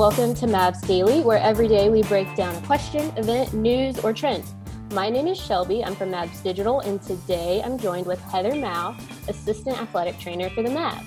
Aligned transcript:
welcome 0.00 0.32
to 0.32 0.46
Mavs 0.46 0.80
Daily, 0.86 1.20
where 1.20 1.36
every 1.36 1.68
day 1.68 1.90
we 1.90 2.02
break 2.04 2.34
down 2.34 2.56
a 2.56 2.60
question, 2.66 3.12
event, 3.18 3.52
news, 3.52 3.98
or 3.98 4.14
trend. 4.14 4.42
My 4.92 5.10
name 5.10 5.26
is 5.26 5.38
Shelbie. 5.38 5.86
I'm 5.86 5.94
from 5.94 6.10
Mavs 6.10 6.42
Digital, 6.42 6.80
and 6.80 7.02
today 7.02 7.60
I'm 7.62 7.76
joined 7.78 8.06
with 8.06 8.18
Heather 8.18 8.54
Mau, 8.54 8.96
Assistant 9.28 9.78
Athletic 9.78 10.18
Trainer 10.18 10.48
for 10.48 10.62
the 10.62 10.70
Mavs. 10.70 11.04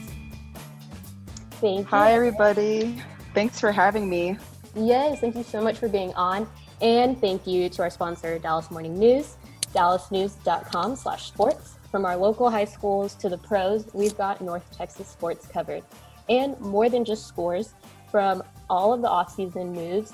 Thank 1.53 1.79
you. 1.79 1.85
Hi, 1.85 2.13
everybody. 2.13 3.01
Thanks 3.33 3.59
for 3.59 3.71
having 3.71 4.07
me. 4.07 4.37
Yes, 4.75 5.19
thank 5.19 5.35
you 5.35 5.43
so 5.43 5.59
much 5.59 5.79
for 5.79 5.87
being 5.87 6.13
on. 6.13 6.47
And 6.79 7.19
thank 7.19 7.47
you 7.47 7.69
to 7.69 7.81
our 7.81 7.89
sponsor, 7.89 8.37
Dallas 8.37 8.69
Morning 8.69 8.99
News, 8.99 9.37
dallasnews.com 9.73 10.97
slash 10.97 11.29
sports. 11.29 11.79
From 11.89 12.05
our 12.05 12.15
local 12.15 12.47
high 12.47 12.65
schools 12.65 13.15
to 13.15 13.27
the 13.27 13.39
pros, 13.39 13.87
we've 13.93 14.15
got 14.15 14.39
North 14.39 14.69
Texas 14.77 15.07
sports 15.07 15.47
covered. 15.47 15.81
And 16.29 16.59
more 16.59 16.89
than 16.89 17.03
just 17.03 17.25
scores, 17.25 17.73
from 18.13 18.43
all 18.73 18.91
of 18.91 19.03
the 19.03 19.07
offseason 19.07 19.71
moves 19.71 20.13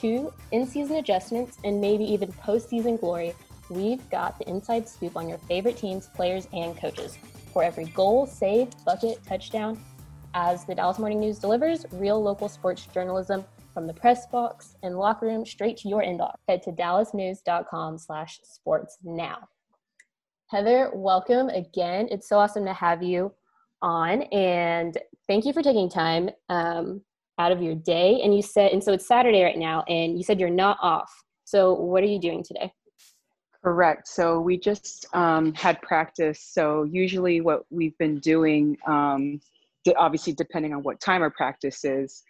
to 0.00 0.32
in 0.50 0.66
season 0.66 0.96
adjustments 0.96 1.58
and 1.62 1.78
maybe 1.78 2.04
even 2.04 2.32
postseason 2.32 2.98
glory, 2.98 3.34
we've 3.68 4.08
got 4.08 4.38
the 4.38 4.48
inside 4.48 4.88
scoop 4.88 5.14
on 5.14 5.28
your 5.28 5.36
favorite 5.36 5.76
teams, 5.76 6.08
players, 6.14 6.48
and 6.54 6.74
coaches. 6.74 7.18
For 7.52 7.62
every 7.62 7.84
goal, 7.84 8.26
save, 8.26 8.70
bucket, 8.86 9.22
touchdown, 9.26 9.78
as 10.32 10.64
the 10.64 10.74
Dallas 10.74 10.98
Morning 10.98 11.20
News 11.20 11.38
delivers 11.38 11.84
real 11.92 12.22
local 12.22 12.48
sports 12.48 12.86
journalism 12.86 13.44
from 13.74 13.86
the 13.86 13.92
press 13.92 14.26
box 14.26 14.74
and 14.82 14.96
locker 14.98 15.26
room 15.26 15.44
straight 15.44 15.76
to 15.78 15.88
your 15.90 16.02
inbox. 16.02 16.36
Head 16.48 16.62
to 16.62 16.72
dallasnews.com 16.72 17.98
slash 17.98 18.40
sports 18.42 18.96
now. 19.04 19.48
Heather, 20.46 20.90
welcome 20.94 21.50
again. 21.50 22.08
It's 22.10 22.26
so 22.26 22.38
awesome 22.38 22.64
to 22.64 22.72
have 22.72 23.02
you 23.02 23.34
on 23.82 24.22
and 24.32 24.96
thank 25.26 25.44
you 25.44 25.52
for 25.52 25.62
taking 25.62 25.90
time. 25.90 26.30
Um, 26.48 27.02
out 27.38 27.52
of 27.52 27.62
your 27.62 27.74
day 27.74 28.20
and 28.22 28.34
you 28.34 28.42
said 28.42 28.72
and 28.72 28.82
so 28.82 28.92
it's 28.92 29.06
saturday 29.06 29.42
right 29.42 29.58
now 29.58 29.82
and 29.88 30.16
you 30.16 30.22
said 30.22 30.38
you're 30.38 30.50
not 30.50 30.78
off. 30.80 31.12
So 31.44 31.74
what 31.74 32.02
are 32.02 32.06
you 32.06 32.20
doing 32.20 32.42
today? 32.42 32.72
Correct. 33.62 34.08
So 34.08 34.40
we 34.40 34.58
just 34.58 35.06
um, 35.14 35.54
had 35.54 35.80
practice. 35.82 36.40
So 36.52 36.84
usually 36.84 37.40
what 37.40 37.62
we've 37.70 37.96
been 37.98 38.18
doing 38.18 38.76
um, 38.86 39.40
obviously 39.96 40.32
depending 40.32 40.72
on 40.72 40.82
what 40.82 41.00
time 41.00 41.22
our 41.22 41.30
practice 41.30 41.84
is 41.84 42.22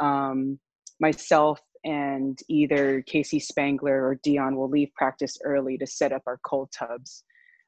um, 0.00 0.58
myself 1.00 1.60
and 1.84 2.38
either 2.48 3.02
casey 3.02 3.38
spangler 3.38 4.04
or 4.06 4.18
dion 4.22 4.56
will 4.56 4.68
leave 4.68 4.88
practice 4.94 5.38
early 5.44 5.78
to 5.78 5.86
set 5.86 6.12
up 6.12 6.22
our 6.26 6.40
cold 6.44 6.68
tubs 6.76 7.22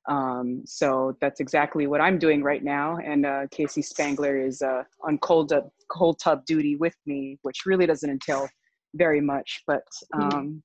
um, 0.08 0.62
so 0.64 1.16
that's 1.20 1.38
exactly 1.38 1.86
what 1.86 2.00
I'm 2.00 2.18
doing 2.18 2.42
right 2.42 2.64
now. 2.64 2.96
And 2.96 3.26
uh, 3.26 3.46
Casey 3.50 3.82
Spangler 3.82 4.38
is 4.38 4.62
uh, 4.62 4.82
on 5.02 5.18
cold 5.18 5.50
tub, 5.50 5.68
cold 5.90 6.18
tub 6.18 6.44
duty 6.46 6.76
with 6.76 6.96
me, 7.06 7.38
which 7.42 7.66
really 7.66 7.86
doesn't 7.86 8.08
entail 8.08 8.48
very 8.94 9.20
much. 9.20 9.62
But 9.66 9.84
mm-hmm. 10.14 10.36
um, 10.36 10.62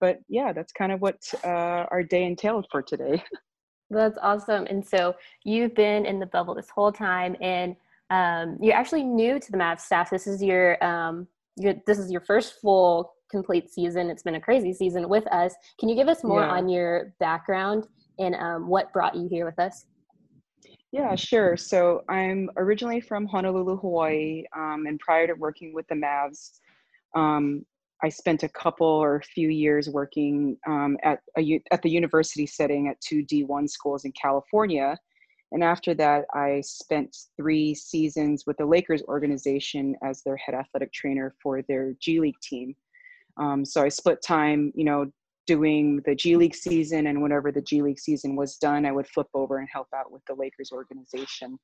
but 0.00 0.20
yeah, 0.28 0.52
that's 0.52 0.72
kind 0.72 0.92
of 0.92 1.02
what 1.02 1.18
uh, 1.44 1.84
our 1.90 2.02
day 2.02 2.24
entailed 2.24 2.66
for 2.70 2.80
today. 2.80 3.22
That's 3.90 4.16
awesome. 4.22 4.66
And 4.70 4.86
so 4.86 5.16
you've 5.44 5.74
been 5.74 6.06
in 6.06 6.20
the 6.20 6.26
bubble 6.26 6.54
this 6.54 6.70
whole 6.70 6.92
time, 6.92 7.36
and 7.40 7.74
um, 8.08 8.56
you're 8.60 8.76
actually 8.76 9.02
new 9.02 9.38
to 9.40 9.52
the 9.52 9.58
Mavs 9.58 9.80
staff. 9.80 10.10
This 10.10 10.28
is 10.28 10.40
your, 10.40 10.82
um, 10.82 11.26
your 11.56 11.74
this 11.86 11.98
is 11.98 12.10
your 12.10 12.20
first 12.20 12.60
full 12.62 13.12
complete 13.30 13.68
season. 13.68 14.08
It's 14.08 14.22
been 14.22 14.36
a 14.36 14.40
crazy 14.40 14.72
season 14.72 15.08
with 15.08 15.26
us. 15.26 15.54
Can 15.78 15.88
you 15.88 15.96
give 15.96 16.08
us 16.08 16.22
more 16.22 16.42
yeah. 16.42 16.50
on 16.50 16.68
your 16.68 17.12
background 17.18 17.88
and 18.20 18.34
um, 18.36 18.68
what 18.68 18.92
brought 18.92 19.16
you 19.16 19.28
here 19.28 19.44
with 19.44 19.58
us? 19.58 19.86
Yeah, 20.92 21.14
sure. 21.14 21.56
So 21.56 22.02
I'm 22.08 22.50
originally 22.56 23.00
from 23.00 23.26
Honolulu, 23.26 23.76
Hawaii, 23.78 24.44
um, 24.56 24.86
and 24.86 24.98
prior 24.98 25.26
to 25.26 25.34
working 25.34 25.72
with 25.72 25.86
the 25.88 25.94
Mavs, 25.94 26.58
um, 27.14 27.64
I 28.02 28.08
spent 28.08 28.42
a 28.42 28.48
couple 28.48 28.86
or 28.86 29.16
a 29.16 29.22
few 29.22 29.48
years 29.48 29.88
working 29.88 30.56
um, 30.66 30.96
at 31.02 31.20
a, 31.38 31.60
at 31.70 31.82
the 31.82 31.90
university 31.90 32.46
setting 32.46 32.88
at 32.88 33.00
two 33.00 33.24
D1 33.24 33.68
schools 33.68 34.04
in 34.04 34.12
California. 34.12 34.98
And 35.52 35.62
after 35.62 35.94
that, 35.94 36.24
I 36.32 36.60
spent 36.62 37.16
three 37.36 37.74
seasons 37.74 38.44
with 38.46 38.56
the 38.56 38.66
Lakers 38.66 39.02
organization 39.02 39.96
as 40.02 40.22
their 40.22 40.36
head 40.36 40.54
athletic 40.54 40.92
trainer 40.92 41.34
for 41.42 41.62
their 41.62 41.94
G 42.00 42.20
League 42.20 42.40
team. 42.40 42.74
Um, 43.36 43.64
so 43.64 43.82
I 43.82 43.88
split 43.88 44.22
time, 44.22 44.72
you 44.74 44.84
know, 44.84 45.10
doing 45.46 46.00
the 46.06 46.14
G 46.14 46.36
League 46.36 46.54
season, 46.54 47.06
and 47.06 47.22
whenever 47.22 47.50
the 47.50 47.62
G 47.62 47.82
League 47.82 47.98
season 47.98 48.36
was 48.36 48.56
done, 48.56 48.86
I 48.86 48.92
would 48.92 49.08
flip 49.08 49.28
over 49.34 49.58
and 49.58 49.68
help 49.72 49.88
out 49.94 50.10
with 50.10 50.22
the 50.26 50.34
Lakers 50.34 50.70
organization. 50.72 51.58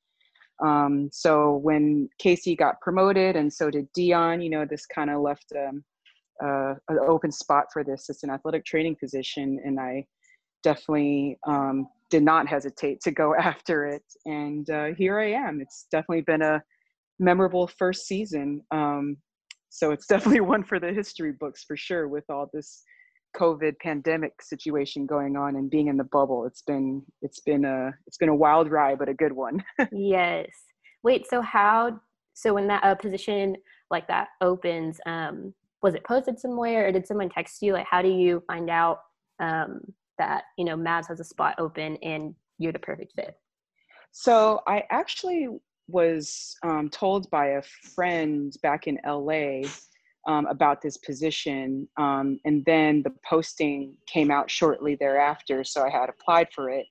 Um, 0.63 1.09
so 1.11 1.57
when 1.57 2.09
Casey 2.19 2.55
got 2.55 2.81
promoted, 2.81 3.35
and 3.35 3.51
so 3.51 3.69
did 3.69 3.87
Dion, 3.93 4.41
you 4.41 4.49
know, 4.49 4.65
this 4.65 4.85
kind 4.85 5.09
of 5.09 5.21
left 5.21 5.45
um, 5.55 5.83
uh, 6.43 6.73
an 6.89 6.99
open 7.07 7.31
spot 7.31 7.65
for 7.71 7.83
the 7.83 7.93
assistant 7.93 8.31
athletic 8.31 8.65
training 8.65 8.95
position, 8.99 9.59
and 9.63 9.79
I 9.79 10.05
definitely 10.63 11.37
um, 11.47 11.87
did 12.09 12.23
not 12.23 12.47
hesitate 12.47 13.01
to 13.01 13.11
go 13.11 13.35
after 13.39 13.85
it. 13.85 14.03
And 14.25 14.69
uh, 14.69 14.87
here 14.97 15.19
I 15.19 15.31
am. 15.31 15.61
It's 15.61 15.87
definitely 15.91 16.21
been 16.21 16.41
a 16.41 16.61
memorable 17.19 17.67
first 17.67 18.07
season. 18.07 18.61
Um, 18.71 19.17
so 19.69 19.91
it's 19.91 20.07
definitely 20.13 20.41
one 20.41 20.63
for 20.63 20.79
the 20.79 20.91
history 20.91 21.33
books 21.39 21.63
for 21.63 21.77
sure 21.77 22.07
with 22.07 22.25
all 22.29 22.49
this 22.53 22.83
COVID 23.35 23.79
pandemic 23.79 24.41
situation 24.41 25.05
going 25.05 25.35
on 25.35 25.55
and 25.55 25.69
being 25.69 25.87
in 25.87 25.97
the 25.97 26.03
bubble. 26.03 26.45
It's 26.45 26.61
been 26.61 27.03
it's 27.21 27.39
been 27.39 27.65
a 27.65 27.93
it's 28.05 28.17
been 28.17 28.29
a 28.29 28.35
wild 28.35 28.69
ride, 28.69 28.99
but 28.99 29.09
a 29.09 29.13
good 29.13 29.33
one. 29.33 29.63
yes. 29.91 30.47
Wait. 31.03 31.27
So 31.27 31.41
how? 31.41 31.99
So 32.33 32.53
when 32.53 32.67
that 32.67 32.83
uh, 32.83 32.95
position 32.95 33.55
like 33.89 34.07
that 34.07 34.29
opens, 34.41 34.99
um, 35.05 35.53
was 35.81 35.95
it 35.95 36.03
posted 36.03 36.39
somewhere, 36.39 36.87
or 36.87 36.91
did 36.91 37.07
someone 37.07 37.29
text 37.29 37.61
you? 37.61 37.73
Like, 37.73 37.87
how 37.89 38.01
do 38.01 38.09
you 38.09 38.43
find 38.47 38.69
out 38.69 38.99
um, 39.39 39.81
that 40.17 40.45
you 40.57 40.65
know 40.65 40.75
Mavs 40.75 41.07
has 41.07 41.19
a 41.19 41.23
spot 41.23 41.55
open 41.57 41.97
and 41.97 42.35
you're 42.57 42.73
the 42.73 42.79
perfect 42.79 43.13
fit? 43.15 43.35
So 44.11 44.61
I 44.67 44.83
actually 44.89 45.47
was 45.87 46.55
um, 46.63 46.89
told 46.89 47.29
by 47.29 47.47
a 47.47 47.61
friend 47.61 48.53
back 48.61 48.87
in 48.87 48.99
LA 49.05 49.61
um, 50.27 50.45
about 50.47 50.81
this 50.81 50.97
position. 50.97 51.87
Um, 51.97 52.39
and 52.45 52.63
then 52.65 53.01
the 53.01 53.13
posting 53.27 53.95
came 54.07 54.29
out 54.29 54.51
shortly 54.51 54.95
thereafter, 54.95 55.63
so 55.63 55.83
I 55.83 55.89
had 55.89 56.09
applied 56.09 56.49
for 56.53 56.69
it. 56.69 56.85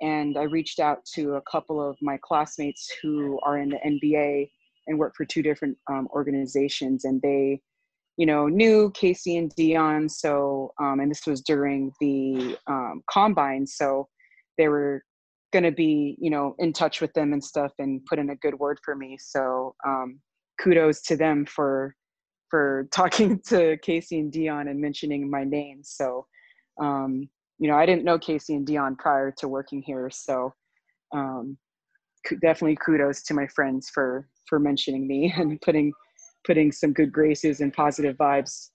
And 0.00 0.38
I 0.38 0.44
reached 0.44 0.80
out 0.80 1.04
to 1.14 1.34
a 1.34 1.42
couple 1.42 1.86
of 1.86 1.96
my 2.00 2.18
classmates 2.22 2.90
who 3.02 3.38
are 3.42 3.58
in 3.58 3.68
the 3.68 3.76
NBA 3.76 4.50
and 4.86 4.98
work 4.98 5.14
for 5.14 5.26
two 5.26 5.42
different 5.42 5.76
um, 5.90 6.08
organizations, 6.14 7.04
and 7.04 7.20
they, 7.20 7.60
you 8.16 8.24
know, 8.24 8.48
knew 8.48 8.90
Casey 8.92 9.36
and 9.36 9.54
Dion. 9.56 10.08
So, 10.08 10.72
um, 10.80 11.00
and 11.00 11.10
this 11.10 11.26
was 11.26 11.42
during 11.42 11.92
the 12.00 12.56
um, 12.66 13.02
combine, 13.10 13.66
so 13.66 14.08
they 14.56 14.68
were 14.68 15.02
going 15.52 15.64
to 15.64 15.72
be, 15.72 16.16
you 16.18 16.30
know, 16.30 16.54
in 16.58 16.72
touch 16.72 17.02
with 17.02 17.12
them 17.12 17.34
and 17.34 17.44
stuff, 17.44 17.72
and 17.78 18.02
put 18.06 18.18
in 18.18 18.30
a 18.30 18.36
good 18.36 18.58
word 18.58 18.78
for 18.82 18.96
me. 18.96 19.18
So, 19.20 19.74
um, 19.86 20.18
kudos 20.62 21.02
to 21.02 21.16
them 21.16 21.44
for 21.44 21.94
for 22.50 22.88
talking 22.92 23.40
to 23.46 23.76
Casey 23.78 24.18
and 24.18 24.32
Dion 24.32 24.68
and 24.68 24.80
mentioning 24.80 25.30
my 25.30 25.44
name. 25.44 25.80
So, 25.82 26.26
um, 26.80 27.28
you 27.58 27.68
know, 27.68 27.76
I 27.76 27.86
didn't 27.86 28.04
know 28.04 28.18
Casey 28.18 28.54
and 28.54 28.66
Dion 28.66 28.96
prior 28.96 29.30
to 29.38 29.48
working 29.48 29.82
here. 29.82 30.10
So, 30.10 30.52
um, 31.12 31.56
definitely 32.42 32.76
kudos 32.84 33.22
to 33.22 33.34
my 33.34 33.46
friends 33.46 33.90
for 33.90 34.28
for 34.48 34.58
mentioning 34.58 35.06
me 35.06 35.32
and 35.36 35.60
putting 35.60 35.92
putting 36.44 36.72
some 36.72 36.92
good 36.92 37.12
graces 37.12 37.60
and 37.60 37.72
positive 37.72 38.16
vibes. 38.16 38.70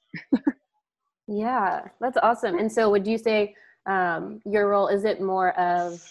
yeah, 1.28 1.82
that's 2.00 2.18
awesome. 2.22 2.60
And 2.60 2.72
so, 2.72 2.90
would 2.90 3.06
you 3.06 3.18
say 3.18 3.56
um, 3.88 4.40
your 4.46 4.70
role 4.70 4.88
is 4.88 5.04
it 5.04 5.22
more 5.22 5.58
of 5.60 6.02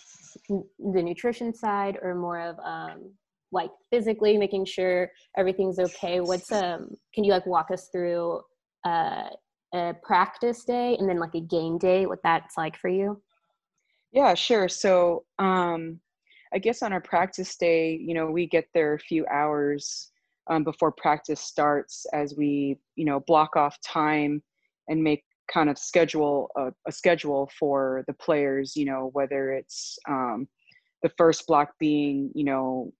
the 0.48 1.02
nutrition 1.02 1.55
side 1.55 1.99
or 2.02 2.14
more 2.14 2.40
of 2.40 2.58
um, 2.61 3.12
like 3.54 3.70
physically 3.90 4.36
making 4.36 4.64
sure 4.64 5.10
everything's 5.38 5.78
okay 5.78 6.20
what's 6.20 6.50
um 6.52 6.90
can 7.14 7.24
you 7.24 7.32
like 7.32 7.46
walk 7.46 7.70
us 7.70 7.88
through 7.90 8.40
uh, 8.84 9.28
a 9.72 9.94
practice 10.02 10.64
day 10.64 10.96
and 10.98 11.08
then 11.08 11.18
like 11.18 11.34
a 11.34 11.40
game 11.40 11.78
day 11.78 12.04
what 12.06 12.18
that's 12.22 12.56
like 12.56 12.76
for 12.76 12.88
you? 12.88 13.20
Yeah 14.12 14.34
sure. 14.34 14.68
So 14.68 15.24
um 15.38 16.00
i 16.54 16.58
guess 16.58 16.82
on 16.82 16.92
our 16.92 17.00
practice 17.00 17.56
day 17.56 17.96
you 17.96 18.14
know 18.14 18.30
we 18.30 18.46
get 18.46 18.66
there 18.74 18.94
a 18.94 18.98
few 18.98 19.26
hours 19.26 20.12
um, 20.50 20.62
before 20.62 20.92
practice 20.92 21.40
starts 21.40 22.06
as 22.12 22.34
we 22.36 22.78
you 22.96 23.04
know 23.04 23.20
block 23.20 23.56
off 23.56 23.76
time 23.80 24.42
and 24.88 25.02
make 25.02 25.24
kind 25.52 25.68
of 25.68 25.76
schedule 25.78 26.50
a, 26.56 26.72
a 26.86 26.92
schedule 26.92 27.50
for 27.58 28.04
the 28.06 28.14
players 28.14 28.76
you 28.76 28.84
know 28.84 29.10
whether 29.12 29.52
it's 29.52 29.98
um, 30.08 30.48
the 31.02 31.10
first 31.18 31.46
block 31.46 31.72
being 31.78 32.30
you 32.34 32.44
know 32.44 32.92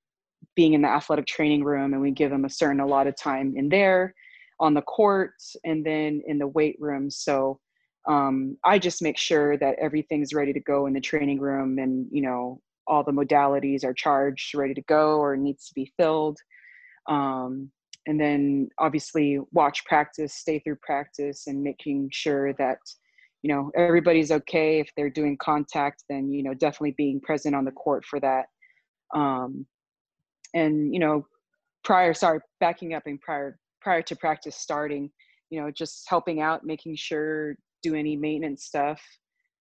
being 0.57 0.75
in 0.75 0.83
the 0.83 0.89
athletic 0.89 1.27
training 1.27 1.65
room 1.65 1.93
and 1.93 2.03
we 2.03 2.11
give 2.11 2.31
them 2.31 2.45
a 2.45 2.51
certain 2.51 2.81
a 2.81 2.87
lot 2.87 3.07
of 3.07 3.17
time 3.17 3.55
in 3.57 3.69
there 3.69 4.15
on 4.61 4.75
the 4.75 4.83
court 4.83 5.35
and 5.65 5.85
then 5.85 6.23
in 6.27 6.39
the 6.39 6.47
weight 6.47 6.77
room 6.79 7.11
so 7.11 7.59
um, 8.09 8.57
i 8.65 8.79
just 8.79 9.03
make 9.03 9.19
sure 9.19 9.57
that 9.57 9.77
everything's 9.81 10.35
ready 10.35 10.53
to 10.53 10.61
go 10.61 10.87
in 10.87 10.93
the 10.93 11.01
training 11.01 11.41
room 11.41 11.79
and 11.79 12.07
you 12.11 12.23
know 12.23 12.61
all 12.87 13.03
the 13.03 13.13
modalities 13.13 13.85
are 13.85 13.95
charged 13.95 14.55
ready 14.55 14.75
to 14.75 14.83
go 14.83 15.19
or 15.19 15.37
needs 15.37 15.67
to 15.69 15.75
be 15.75 15.93
filled 15.97 16.39
um, 17.09 17.71
and 18.07 18.21
then 18.21 18.69
obviously 18.79 19.39
watch 19.53 19.85
practice, 19.85 20.35
stay 20.35 20.59
through 20.59 20.77
practice, 20.77 21.47
and 21.47 21.63
making 21.63 22.11
sure 22.13 22.53
that 22.55 22.79
you 23.43 23.53
know 23.53 23.71
everybody's 23.77 24.31
okay. 24.31 24.81
If 24.81 24.91
they're 24.97 25.11
doing 25.11 25.37
contact, 25.39 26.05
then 26.09 26.31
you 26.31 26.43
know 26.43 26.55
definitely 26.55 26.95
being 26.97 27.21
present 27.21 27.55
on 27.55 27.65
the 27.65 27.73
court 27.73 28.05
for 28.05 28.21
that. 28.21 28.47
Um, 29.15 29.67
and 30.55 30.93
you 30.93 31.01
know, 31.01 31.27
prior, 31.83 32.15
sorry, 32.15 32.41
backing 32.61 32.95
up 32.95 33.03
and 33.07 33.21
prior 33.21 33.59
prior 33.81 34.03
to 34.03 34.17
practice 34.17 34.57
starting, 34.57 35.11
you 35.51 35.61
know, 35.61 35.71
just 35.71 36.05
helping 36.09 36.41
out, 36.41 36.65
making 36.65 36.97
sure 36.97 37.55
do 37.83 37.95
any 37.95 38.17
maintenance 38.17 38.65
stuff, 38.65 39.01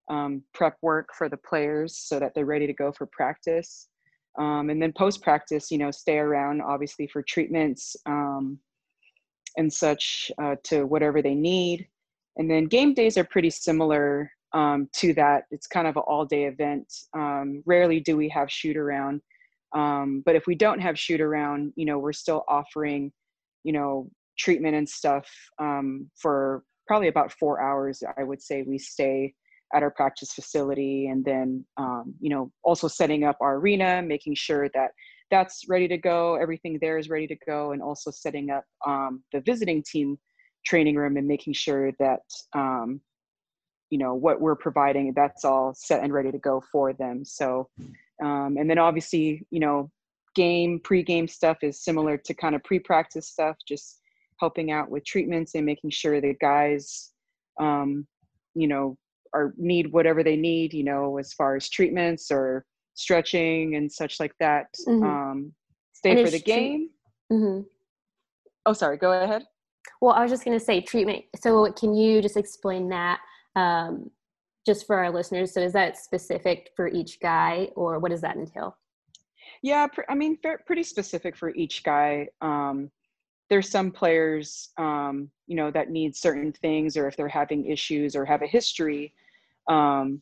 um, 0.09 0.43
prep 0.55 0.77
work 0.81 1.11
for 1.17 1.29
the 1.29 1.37
players 1.37 1.99
so 1.99 2.19
that 2.19 2.33
they're 2.35 2.47
ready 2.47 2.67
to 2.67 2.73
go 2.73 2.91
for 2.93 3.07
practice. 3.13 3.89
Um, 4.39 4.71
and 4.71 4.81
then 4.81 4.93
post 4.93 5.23
practice, 5.23 5.71
you 5.71 5.79
know, 5.79 5.91
stay 5.91 6.19
around 6.19 6.63
obviously 6.63 7.07
for 7.07 7.23
treatments 7.23 7.97
um, 8.07 8.59
and 9.57 9.73
such 9.73 10.31
uh, 10.43 10.57
to 10.65 10.85
whatever 10.85 11.23
they 11.23 11.35
need. 11.35 11.87
And 12.37 12.51
then 12.51 12.67
game 12.67 12.93
days 12.93 13.17
are 13.17 13.25
pretty 13.25 13.51
similar 13.51 14.31
um, 14.53 14.89
to 14.95 15.15
that. 15.15 15.45
It's 15.51 15.67
kind 15.67 15.87
of 15.87 15.97
an 15.97 16.03
all 16.07 16.25
day 16.25 16.45
event. 16.45 16.93
Um, 17.15 17.63
rarely 17.67 18.01
do 18.01 18.17
we 18.17 18.29
have 18.31 18.51
shoot 18.51 18.77
around. 18.77 19.23
Um, 19.75 20.23
but 20.25 20.37
if 20.37 20.47
we 20.47 20.55
don't 20.55 20.81
have 20.81 20.99
shoot 20.99 21.21
around, 21.21 21.73
you 21.77 21.85
know, 21.85 21.99
we're 21.99 22.13
still 22.13 22.45
offering, 22.49 23.13
you 23.65 23.73
know, 23.73 24.09
treatment 24.39 24.77
and 24.77 24.89
stuff 24.89 25.29
um, 25.59 26.11
for 26.17 26.63
probably 26.87 27.09
about 27.09 27.33
four 27.33 27.61
hours. 27.61 28.03
I 28.17 28.23
would 28.23 28.43
say 28.43 28.63
we 28.63 28.79
stay 28.79 29.35
at 29.75 29.83
our 29.83 29.91
practice 29.91 30.33
facility 30.33 31.09
and 31.09 31.25
then 31.25 31.65
um, 31.77 32.15
you 32.21 32.31
know 32.31 32.53
also 32.63 32.89
setting 32.89 33.25
up 33.25 33.37
our 33.41 33.57
arena 33.57 34.01
making 34.03 34.35
sure 34.35 34.69
that 34.75 34.93
that's 35.31 35.65
ready 35.69 35.89
to 35.89 35.99
go 35.99 36.37
everything 36.37 36.79
there 36.81 36.99
is 36.99 37.09
ready 37.09 37.27
to 37.27 37.37
go 37.47 37.73
and 37.73 37.83
also 37.83 38.11
setting 38.11 38.51
up 38.51 38.65
um, 38.87 39.23
the 39.33 39.41
visiting 39.41 39.83
team 39.83 40.17
training 40.65 40.95
room 40.95 41.17
and 41.17 41.27
making 41.27 41.53
sure 41.53 41.91
that 41.99 42.21
um, 42.55 43.01
you 43.91 43.99
know 43.99 44.15
what 44.15 44.41
we're 44.41 44.57
providing 44.57 45.13
that's 45.17 45.45
all 45.45 45.75
set 45.75 46.03
and 46.03 46.13
ready 46.13 46.31
to 46.31 46.39
go 46.39 46.63
for 46.71 46.93
them 46.93 47.25
so 47.25 47.69
um, 48.23 48.57
and 48.59 48.69
then 48.69 48.79
obviously 48.79 49.47
you 49.51 49.61
know 49.61 49.91
game 50.35 50.81
pre-game 50.85 51.27
stuff 51.27 51.57
is 51.63 51.83
similar 51.83 52.17
to 52.19 52.35
kind 52.35 52.55
of 52.55 52.63
pre-practice 52.65 53.29
stuff 53.29 53.57
just 53.67 54.01
helping 54.39 54.71
out 54.71 54.91
with 54.91 55.05
treatments 55.05 55.55
and 55.55 55.65
making 55.65 55.91
sure 55.91 56.21
that 56.21 56.39
guys 56.41 57.13
um, 57.59 58.07
you 58.55 58.69
know 58.69 58.97
are 59.37 59.55
need 59.57 59.93
whatever 59.93 60.23
they 60.23 60.37
need, 60.37 60.73
you 60.73 60.83
know, 60.83 61.19
as 61.19 61.33
far 61.35 61.57
as 61.57 61.69
treatments 61.69 62.31
or 62.31 62.65
stretching 62.95 63.77
and 63.77 63.93
such 63.93 64.19
like 64.19 64.33
that. 64.41 64.67
Mm-hmm. 64.89 65.05
Um, 65.05 65.53
stay 65.93 66.13
and 66.13 66.25
for 66.25 66.31
the 66.31 66.41
game. 66.41 66.91
mm-hmm. 67.31 67.63
Oh, 68.65 68.73
sorry. 68.73 68.97
Go 68.97 69.13
ahead. 69.13 69.45
Well, 70.01 70.15
I 70.15 70.23
was 70.23 70.31
just 70.31 70.45
going 70.45 70.59
to 70.59 70.65
say 70.65 70.81
treatment. 70.81 71.25
So, 71.41 71.71
can 71.73 71.95
you 71.95 72.21
just 72.21 72.37
explain 72.37 72.89
that 72.89 73.21
um, 73.55 74.11
just 74.67 74.87
for 74.87 74.97
our 74.97 75.11
listeners? 75.11 75.55
So, 75.55 75.61
is 75.61 75.73
that 75.73 75.97
specific 75.97 76.71
for 76.77 76.89
each 76.89 77.21
guy, 77.21 77.71
or 77.77 77.99
what 77.99 78.11
does 78.11 78.21
that 78.21 78.37
entail? 78.37 78.77
Yeah, 79.63 79.87
I 80.09 80.15
mean, 80.15 80.39
pretty 80.67 80.83
specific 80.83 81.37
for 81.37 81.55
each 81.55 81.83
guy. 81.83 82.29
Um, 82.41 82.91
there's 83.49 83.71
some 83.71 83.91
players 83.91 84.71
um, 84.79 85.31
you 85.47 85.57
know 85.57 85.71
that 85.71 85.91
need 85.91 86.17
certain 86.17 86.53
things 86.53 86.97
or 86.97 87.07
if 87.09 87.17
they're 87.17 87.29
having 87.29 87.67
issues 87.67 88.17
or 88.17 88.25
have 88.25 88.43
a 88.43 88.47
history 88.47 89.13
um, 89.69 90.21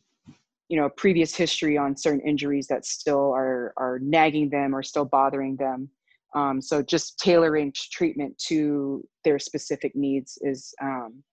you 0.69 0.79
know 0.79 0.89
previous 0.89 1.35
history 1.35 1.77
on 1.77 1.95
certain 1.95 2.21
injuries 2.21 2.67
that 2.67 2.85
still 2.85 3.31
are 3.31 3.73
are 3.77 3.99
nagging 4.01 4.49
them 4.49 4.75
or 4.75 4.83
still 4.83 5.05
bothering 5.05 5.55
them 5.55 5.89
um, 6.35 6.61
so 6.61 6.81
just 6.81 7.17
tailoring 7.19 7.73
treatment 7.75 8.37
to 8.37 9.03
their 9.23 9.39
specific 9.39 9.95
needs 9.95 10.37
is 10.41 10.73
um, 10.81 11.23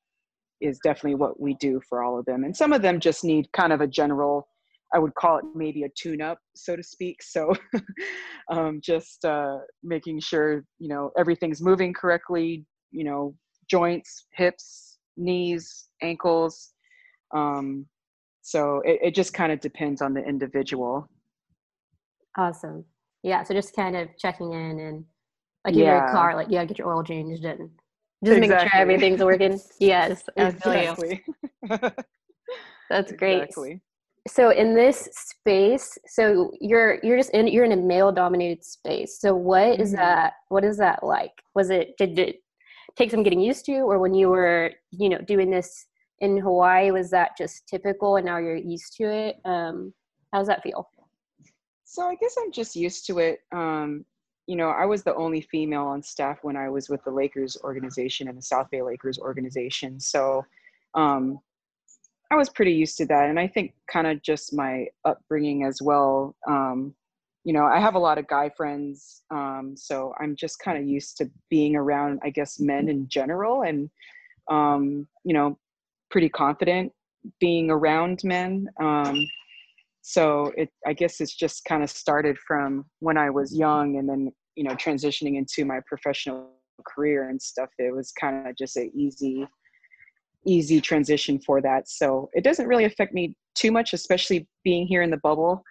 is 0.62 0.78
definitely 0.82 1.14
what 1.14 1.40
we 1.40 1.54
do 1.54 1.80
for 1.88 2.02
all 2.02 2.18
of 2.18 2.24
them 2.24 2.44
and 2.44 2.56
some 2.56 2.72
of 2.72 2.82
them 2.82 3.00
just 3.00 3.24
need 3.24 3.50
kind 3.52 3.72
of 3.72 3.80
a 3.80 3.86
general 3.86 4.46
I 4.94 4.98
would 4.98 5.14
call 5.14 5.38
it 5.38 5.44
maybe 5.54 5.84
a 5.84 5.88
tune 5.88 6.20
up, 6.20 6.38
so 6.54 6.76
to 6.76 6.82
speak. 6.82 7.22
So 7.22 7.54
um, 8.50 8.80
just 8.82 9.24
uh, 9.24 9.58
making 9.82 10.20
sure, 10.20 10.64
you 10.78 10.88
know, 10.88 11.10
everything's 11.18 11.62
moving 11.62 11.94
correctly, 11.94 12.64
you 12.90 13.04
know, 13.04 13.34
joints, 13.70 14.26
hips, 14.34 14.98
knees, 15.16 15.88
ankles. 16.02 16.72
Um, 17.34 17.86
so 18.42 18.82
it, 18.84 18.98
it 19.02 19.14
just 19.14 19.32
kind 19.32 19.52
of 19.52 19.60
depends 19.60 20.02
on 20.02 20.12
the 20.12 20.22
individual. 20.22 21.08
Awesome. 22.36 22.84
Yeah. 23.22 23.44
So 23.44 23.54
just 23.54 23.74
kind 23.74 23.96
of 23.96 24.08
checking 24.18 24.52
in 24.52 24.78
and 24.78 25.04
like 25.64 25.74
in 25.74 25.80
yeah. 25.80 26.04
your 26.04 26.12
car, 26.12 26.34
like, 26.34 26.48
yeah, 26.50 26.64
get 26.64 26.78
your 26.78 26.92
oil 26.92 27.02
changed 27.02 27.44
and 27.44 27.70
just 28.24 28.38
exactly. 28.38 28.48
making 28.48 28.68
sure 28.70 28.80
everything's 28.80 29.24
working. 29.24 29.60
yes. 29.78 30.24
Exactly. 30.36 31.24
That's 32.90 33.12
great. 33.12 33.42
Exactly 33.42 33.82
so 34.28 34.50
in 34.50 34.74
this 34.74 35.08
space 35.12 35.98
so 36.06 36.52
you're 36.60 36.98
you're 37.02 37.16
just 37.16 37.30
in 37.30 37.48
you're 37.48 37.64
in 37.64 37.72
a 37.72 37.76
male 37.76 38.12
dominated 38.12 38.64
space 38.64 39.18
so 39.20 39.34
what 39.34 39.80
is 39.80 39.88
mm-hmm. 39.88 39.96
that 39.96 40.34
what 40.48 40.64
is 40.64 40.76
that 40.76 41.02
like 41.02 41.32
was 41.54 41.70
it 41.70 41.96
did 41.98 42.18
it 42.18 42.36
take 42.96 43.10
some 43.10 43.22
getting 43.22 43.40
used 43.40 43.64
to 43.64 43.78
or 43.78 43.98
when 43.98 44.14
you 44.14 44.28
were 44.28 44.70
you 44.90 45.08
know 45.08 45.18
doing 45.18 45.50
this 45.50 45.86
in 46.20 46.38
hawaii 46.38 46.90
was 46.92 47.10
that 47.10 47.36
just 47.36 47.66
typical 47.66 48.16
and 48.16 48.26
now 48.26 48.38
you're 48.38 48.54
used 48.54 48.94
to 48.96 49.04
it 49.04 49.36
um 49.44 49.92
how 50.32 50.38
does 50.38 50.46
that 50.46 50.62
feel 50.62 50.88
so 51.84 52.02
i 52.02 52.14
guess 52.14 52.36
i'm 52.40 52.52
just 52.52 52.76
used 52.76 53.04
to 53.06 53.18
it 53.18 53.40
um 53.50 54.04
you 54.52 54.58
know 54.58 54.68
i 54.68 54.84
was 54.84 55.02
the 55.02 55.14
only 55.14 55.40
female 55.40 55.86
on 55.94 56.02
staff 56.02 56.38
when 56.42 56.56
i 56.56 56.68
was 56.68 56.88
with 56.90 57.02
the 57.04 57.10
lakers 57.10 57.56
organization 57.64 58.28
and 58.28 58.36
the 58.36 58.42
south 58.42 58.68
bay 58.70 58.82
lakers 58.82 59.18
organization 59.18 59.98
so 59.98 60.44
um 60.94 61.40
I 62.32 62.36
was 62.36 62.48
pretty 62.48 62.72
used 62.72 62.96
to 62.96 63.06
that. 63.06 63.28
And 63.28 63.38
I 63.38 63.46
think 63.46 63.74
kind 63.92 64.06
of 64.06 64.22
just 64.22 64.54
my 64.54 64.86
upbringing 65.04 65.64
as 65.64 65.82
well. 65.82 66.34
Um, 66.48 66.94
you 67.44 67.52
know, 67.52 67.66
I 67.66 67.78
have 67.78 67.94
a 67.94 67.98
lot 67.98 68.16
of 68.16 68.26
guy 68.26 68.48
friends. 68.56 69.22
Um, 69.30 69.74
so 69.76 70.14
I'm 70.18 70.34
just 70.34 70.58
kind 70.58 70.78
of 70.78 70.88
used 70.88 71.18
to 71.18 71.30
being 71.50 71.76
around, 71.76 72.20
I 72.24 72.30
guess, 72.30 72.58
men 72.58 72.88
in 72.88 73.06
general 73.06 73.64
and, 73.64 73.90
um, 74.50 75.06
you 75.24 75.34
know, 75.34 75.58
pretty 76.10 76.30
confident 76.30 76.90
being 77.38 77.70
around 77.70 78.22
men. 78.24 78.66
Um, 78.80 79.26
so 80.00 80.52
it, 80.56 80.70
I 80.86 80.94
guess 80.94 81.20
it's 81.20 81.34
just 81.34 81.66
kind 81.66 81.82
of 81.82 81.90
started 81.90 82.38
from 82.38 82.86
when 83.00 83.18
I 83.18 83.28
was 83.28 83.54
young 83.54 83.98
and 83.98 84.08
then, 84.08 84.32
you 84.56 84.64
know, 84.64 84.74
transitioning 84.74 85.36
into 85.36 85.64
my 85.64 85.80
professional 85.86 86.50
career 86.86 87.28
and 87.28 87.40
stuff. 87.40 87.70
It 87.78 87.94
was 87.94 88.12
kind 88.12 88.46
of 88.46 88.56
just 88.56 88.76
a 88.76 88.90
easy, 88.94 89.46
easy 90.46 90.80
transition 90.80 91.40
for 91.40 91.60
that. 91.62 91.88
So 91.88 92.28
it 92.32 92.44
doesn't 92.44 92.66
really 92.66 92.84
affect 92.84 93.14
me 93.14 93.36
too 93.54 93.72
much, 93.72 93.92
especially 93.92 94.48
being 94.64 94.86
here 94.86 95.02
in 95.02 95.10
the 95.10 95.18
bubble. 95.18 95.62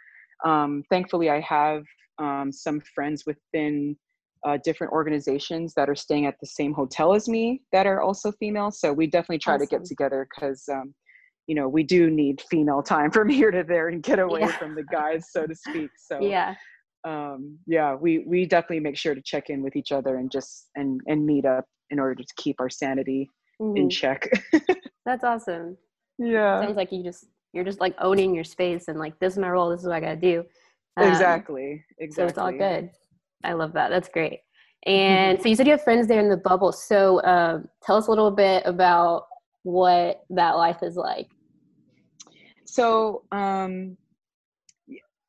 Um, 0.46 0.84
thankfully, 0.90 1.30
I 1.30 1.40
have 1.42 1.84
um, 2.18 2.52
some 2.52 2.82
friends 2.94 3.26
within 3.26 3.96
uh, 4.46 4.58
different 4.64 4.92
organizations 4.92 5.74
that 5.76 5.90
are 5.90 5.96
staying 5.96 6.26
at 6.26 6.36
the 6.40 6.48
same 6.48 6.74
hotel 6.74 7.14
as 7.14 7.30
me 7.30 7.62
that 7.72 7.86
are 7.86 8.02
also 8.02 8.32
female. 8.34 8.72
So 8.72 8.92
we 8.92 9.08
definitely 9.08 9.40
try 9.40 9.56
awesome. 9.56 9.68
to 9.68 9.78
get 9.78 9.86
together 9.86 10.28
because, 10.34 10.64
um, 10.72 10.94
you 11.48 11.56
know, 11.56 11.68
we 11.68 11.84
do 11.84 12.10
need 12.10 12.42
female 12.50 12.82
time 12.82 13.12
from 13.18 13.30
here 13.30 13.52
to 13.52 13.64
there 13.64 13.90
and 13.90 14.02
get 14.02 14.20
away 14.20 14.42
yeah. 14.42 14.58
from 14.58 14.76
the 14.76 14.84
guys, 14.84 15.28
so 15.32 15.46
to 15.46 15.56
speak. 15.56 15.92
So 15.98 16.20
yeah. 16.22 16.56
Um, 17.03 17.58
yeah, 17.65 17.96
we, 17.96 18.20
we 18.20 18.46
definitely 18.46 18.81
make 18.81 18.98
sure 18.98 19.15
to 19.15 19.22
check 19.22 19.50
in 19.50 19.63
with 19.63 19.75
each 19.75 19.91
other 19.91 20.17
and 20.17 20.31
just 20.31 20.70
and 20.75 21.01
and 21.08 21.25
meet 21.25 21.46
up 21.46 21.65
in 21.89 22.00
order 22.00 22.15
to 22.15 22.25
keep 22.38 22.60
our 22.60 22.70
sanity 22.70 23.29
mm-hmm. 23.62 23.77
in 23.77 23.89
check. 23.89 24.29
That's 25.05 25.24
awesome. 25.24 25.77
Yeah. 26.17 26.62
Sounds 26.63 26.77
like 26.77 26.91
you 26.91 27.03
just 27.03 27.25
you're 27.53 27.63
just 27.63 27.79
like 27.79 27.96
owning 28.00 28.34
your 28.34 28.43
space 28.43 28.88
and 28.88 29.00
like 29.00 29.20
this 29.20 29.34
is 29.34 29.39
my 29.39 29.50
role. 29.50 29.70
This 29.70 29.81
is 29.81 29.88
what 29.88 29.96
I 29.96 30.00
gotta 30.00 30.15
do. 30.15 30.46
Um, 30.98 31.10
exactly. 31.10 31.84
Exactly. 32.00 32.24
So 32.24 32.29
it's 32.29 32.38
all 32.38 32.51
good. 32.51 32.89
I 33.43 33.53
love 33.53 33.74
that. 33.74 33.89
That's 33.89 34.10
great. 34.10 34.39
And 34.86 35.41
so 35.41 35.48
you 35.48 35.55
said 35.55 35.67
you 35.67 35.74
have 35.74 35.84
friends 35.84 36.08
there 36.08 36.20
in 36.20 36.29
the 36.29 36.38
bubble. 36.38 36.72
So 36.72 37.24
um, 37.24 37.67
tell 37.84 37.98
us 37.98 38.08
a 38.08 38.10
little 38.10 38.31
bit 38.31 38.63
about 38.65 39.25
what 39.63 40.24
that 40.31 40.51
life 40.51 40.81
is 40.81 40.96
like. 40.96 41.27
So 42.65 43.24
um, 43.31 43.98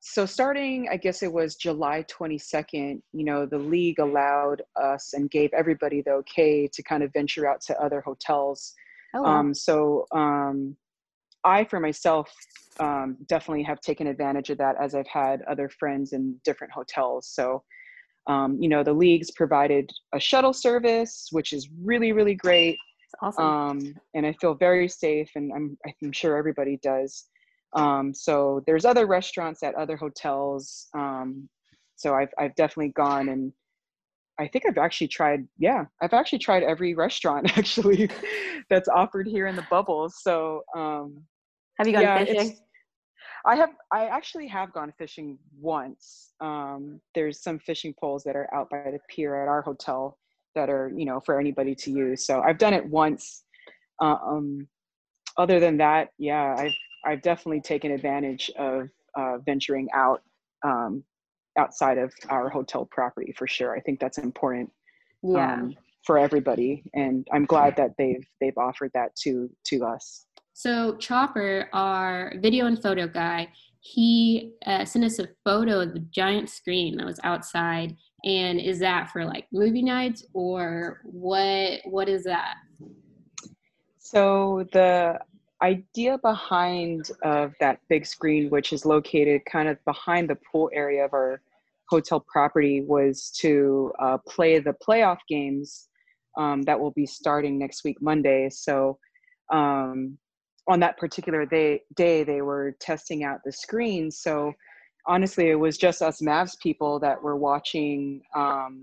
so 0.05 0.27
starting 0.27 0.89
i 0.91 0.97
guess 0.97 1.23
it 1.23 1.33
was 1.33 1.55
july 1.55 2.05
22nd 2.11 3.01
you 3.13 3.25
know 3.25 3.47
the 3.47 3.57
league 3.57 4.01
allowed 4.01 4.61
us 4.83 5.13
and 5.15 5.31
gave 5.31 5.49
everybody 5.57 6.03
the 6.03 6.11
okay 6.11 6.69
to 6.73 6.83
kind 6.83 7.05
of 7.05 7.13
venture 7.13 7.49
out 7.49 7.61
to 7.61 7.81
other 7.81 8.01
hotels. 8.01 8.75
Oh, 9.15 9.23
wow. 9.23 9.39
um, 9.39 9.55
so 9.55 10.05
um, 10.13 10.77
i 11.45 11.65
for 11.65 11.79
myself 11.79 12.29
um, 12.81 13.17
definitely 13.29 13.63
have 13.63 13.81
taken 13.81 14.09
advantage 14.09 14.51
of 14.51 14.59
that 14.59 14.75
as 14.81 14.97
i've 14.97 15.07
had 15.07 15.43
other 15.43 15.69
friends 15.69 16.13
in 16.13 16.37
different 16.45 16.73
hotels. 16.73 17.29
So 17.29 17.63
um, 18.27 18.59
you 18.61 18.69
know 18.69 18.83
the 18.83 18.93
leagues 18.93 19.31
provided 19.31 19.89
a 20.13 20.19
shuttle 20.19 20.53
service 20.53 21.29
which 21.31 21.53
is 21.53 21.69
really 21.81 22.11
really 22.11 22.35
great. 22.35 22.77
Awesome. 23.21 23.45
Um, 23.45 23.95
and 24.15 24.27
i 24.27 24.33
feel 24.41 24.55
very 24.55 24.89
safe 24.89 25.31
and 25.37 25.53
i'm 25.53 25.79
i'm 26.03 26.13
sure 26.13 26.37
everybody 26.37 26.79
does 26.83 27.27
um, 27.75 28.13
so 28.15 28.63
there's 28.67 28.85
other 28.85 29.07
restaurants 29.07 29.63
at 29.63 29.75
other 29.75 29.97
hotels. 29.97 30.89
Um, 30.95 31.49
so 31.97 32.15
I've 32.15 32.33
I've 32.39 32.55
definitely 32.55 32.93
gone 32.93 33.29
and 33.29 33.53
I 34.39 34.49
think 34.49 34.65
I've 34.67 34.79
actually 34.79 35.09
tried, 35.09 35.47
yeah, 35.59 35.85
I've 36.01 36.15
actually 36.15 36.39
tried 36.39 36.63
every 36.63 36.95
restaurant 36.95 37.51
actually 37.59 38.11
that's 38.71 38.89
offered 38.89 39.27
here 39.27 39.47
in 39.47 39.57
the 39.57 39.67
bubble. 39.71 40.11
So, 40.11 40.63
um, 40.77 41.23
have 41.79 41.87
you 41.87 41.93
gone 41.93 42.03
yeah, 42.03 42.25
fishing? 42.25 42.59
I 43.45 43.57
have, 43.57 43.71
I 43.93 44.07
actually 44.07 44.47
have 44.49 44.73
gone 44.73 44.93
fishing 44.99 45.39
once. 45.59 46.33
Um, 46.41 47.01
there's 47.15 47.43
some 47.43 47.59
fishing 47.59 47.95
poles 47.99 48.23
that 48.25 48.37
are 48.37 48.53
out 48.55 48.71
by 48.71 48.85
the 48.91 48.99
pier 49.09 49.41
at 49.43 49.49
our 49.49 49.63
hotel 49.63 50.19
that 50.55 50.69
are, 50.69 50.93
you 50.95 51.05
know, 51.05 51.21
for 51.25 51.41
anybody 51.41 51.75
to 51.75 51.91
use. 51.91 52.27
So 52.27 52.41
I've 52.41 52.59
done 52.59 52.75
it 52.75 52.85
once. 52.87 53.45
Uh, 54.01 54.17
um, 54.27 54.69
other 55.39 55.61
than 55.61 55.79
that, 55.79 56.09
yeah, 56.19 56.55
I've, 56.59 56.73
I've 57.05 57.23
definitely 57.23 57.61
taken 57.61 57.91
advantage 57.91 58.51
of 58.59 58.89
uh, 59.17 59.39
venturing 59.39 59.89
out 59.95 60.23
um, 60.65 61.05
outside 61.59 61.99
of 61.99 62.13
our 62.29 62.49
hotel 62.49 62.87
property 62.91 63.33
for 63.37 63.47
sure. 63.47 63.77
I 63.77 63.81
think 63.81 64.01
that's 64.01 64.19
important 64.19 64.71
yeah. 65.23 65.55
um, 65.55 65.77
for 66.05 66.19
everybody, 66.19 66.85
and 66.95 67.27
I'm 67.33 67.45
glad 67.45 67.77
that 67.77 67.93
they've 67.99 68.27
they've 68.41 68.57
offered 68.57 68.91
that 68.95 69.15
to 69.17 69.51
to 69.67 69.85
us. 69.85 70.27
So 70.55 70.97
Chopper, 70.97 71.69
our 71.73 72.35
video 72.41 72.67
and 72.67 72.81
photo 72.81 73.07
guy, 73.07 73.49
he 73.81 74.53
uh, 74.67 74.85
sent 74.85 75.05
us 75.05 75.19
a 75.19 75.29
photo 75.45 75.81
of 75.81 75.93
the 75.93 76.07
giant 76.15 76.49
screen 76.49 76.97
that 76.97 77.07
was 77.07 77.19
outside. 77.25 77.97
And 78.25 78.61
is 78.61 78.79
that 78.79 79.11
for 79.11 79.25
like 79.25 79.47
movie 79.53 79.83
nights 79.83 80.25
or 80.35 81.01
what? 81.05 81.81
What 81.85 82.09
is 82.09 82.23
that? 82.25 82.55
So 83.99 84.67
the 84.73 85.19
idea 85.63 86.19
behind 86.19 87.11
of 87.23 87.55
that 87.61 87.79
big 87.89 88.05
screen, 88.07 88.51
which 88.51 88.73
is 88.73 88.85
located 88.85 89.43
kind 89.45 89.69
of 89.69 89.83
behind 89.85 90.29
the 90.29 90.37
pool 90.51 90.71
area 90.75 91.05
of 91.05 91.13
our 91.13 91.41
hotel 91.89 92.25
property, 92.33 92.83
was 92.83 93.31
to 93.41 93.93
uh, 94.01 94.19
play 94.27 94.59
the 94.59 94.75
playoff 94.87 95.19
games 95.29 95.89
um, 96.37 96.63
that 96.63 96.79
will 96.79 96.91
be 96.93 97.07
starting 97.07 97.59
next 97.59 97.85
week, 97.85 98.01
Monday. 98.01 98.49
So 98.51 98.99
um, 99.53 100.19
on 100.69 100.81
that 100.81 100.99
particular 100.99 101.47
day, 101.47 101.83
day, 101.95 102.25
they 102.25 102.43
were 102.43 102.75
testing 102.81 103.25
out 103.25 103.41
the 103.45 103.53
screen. 103.53 104.11
So 104.11 104.53
honestly, 105.07 105.51
it 105.51 105.57
was 105.57 105.77
just 105.77 106.03
us 106.03 106.21
Mavs 106.21 106.59
people 106.61 106.99
that 107.01 107.23
were 107.23 107.37
watching. 107.37 108.23
Um, 108.35 108.83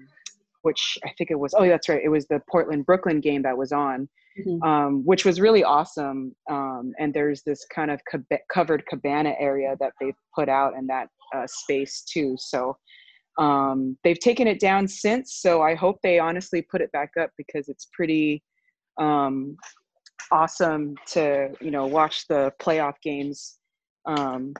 which 0.62 0.98
I 1.06 1.12
think 1.18 1.32
it 1.32 1.40
was. 1.40 1.54
Oh, 1.58 1.66
that's 1.66 1.88
right. 1.88 2.02
It 2.04 2.10
was 2.10 2.28
the 2.28 2.42
Portland 2.52 2.86
Brooklyn 2.86 3.22
game 3.22 3.42
that 3.44 3.58
was 3.58 3.72
on 3.72 4.10
mm-hmm. 4.46 4.64
um, 4.64 5.06
which 5.06 5.26
was 5.26 5.40
really 5.40 5.64
awesome. 5.64 6.36
Um, 6.50 6.94
and 7.00 7.14
there's 7.14 7.44
this 7.44 7.66
kind 7.74 7.92
of 7.92 8.00
covered 8.52 8.86
cabana 8.88 9.34
area 9.40 9.76
that 9.80 9.94
they've 10.00 10.14
put 10.36 10.50
out 10.50 10.74
in 10.78 10.88
that 10.88 11.08
uh, 11.36 11.46
space 11.48 12.02
too. 12.02 12.36
So 12.40 12.78
um, 13.38 13.98
they've 14.04 14.20
taken 14.20 14.48
it 14.48 14.60
down 14.60 14.88
since. 14.88 15.36
So 15.42 15.62
I 15.62 15.76
hope 15.76 15.98
they 16.04 16.20
honestly 16.20 16.62
put 16.62 16.82
it 16.82 16.92
back 16.92 17.12
up 17.20 17.32
because 17.38 17.70
it's 17.70 17.88
pretty 17.94 18.44
um, 19.00 19.56
awesome 20.32 20.96
to 21.08 21.50
you 21.62 21.72
know 21.72 21.86
watch 21.86 22.28
the 22.28 22.52
playoff 22.62 22.96
games 23.02 23.58
um, 24.06 24.54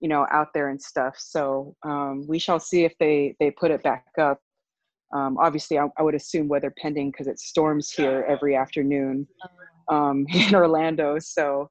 you 0.00 0.08
know 0.08 0.26
out 0.30 0.48
there 0.54 0.68
and 0.68 0.80
stuff 0.80 1.14
so 1.18 1.74
um, 1.84 2.24
we 2.28 2.38
shall 2.38 2.60
see 2.60 2.84
if 2.84 2.94
they 2.98 3.34
they 3.40 3.50
put 3.50 3.70
it 3.70 3.82
back 3.82 4.06
up 4.18 4.38
um, 5.12 5.38
obviously, 5.38 5.78
I, 5.78 5.86
I, 5.98 6.02
would 6.02 6.14
assume 6.14 6.48
weather 6.48 6.72
pending 6.80 7.10
because 7.10 7.26
it 7.26 7.38
storms 7.40 7.90
here 7.90 8.24
every 8.28 8.54
afternoon 8.54 9.26
um, 9.88 10.26
in 10.32 10.54
Orlando. 10.54 11.18
So 11.18 11.68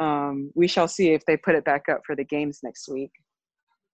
um, 0.00 0.50
we 0.54 0.66
shall 0.66 0.88
see 0.88 1.10
if 1.10 1.24
they 1.26 1.36
put 1.36 1.54
it 1.54 1.64
back 1.64 1.88
up 1.90 2.00
for 2.06 2.16
the 2.16 2.24
games 2.24 2.60
next 2.62 2.88
week. 2.88 3.10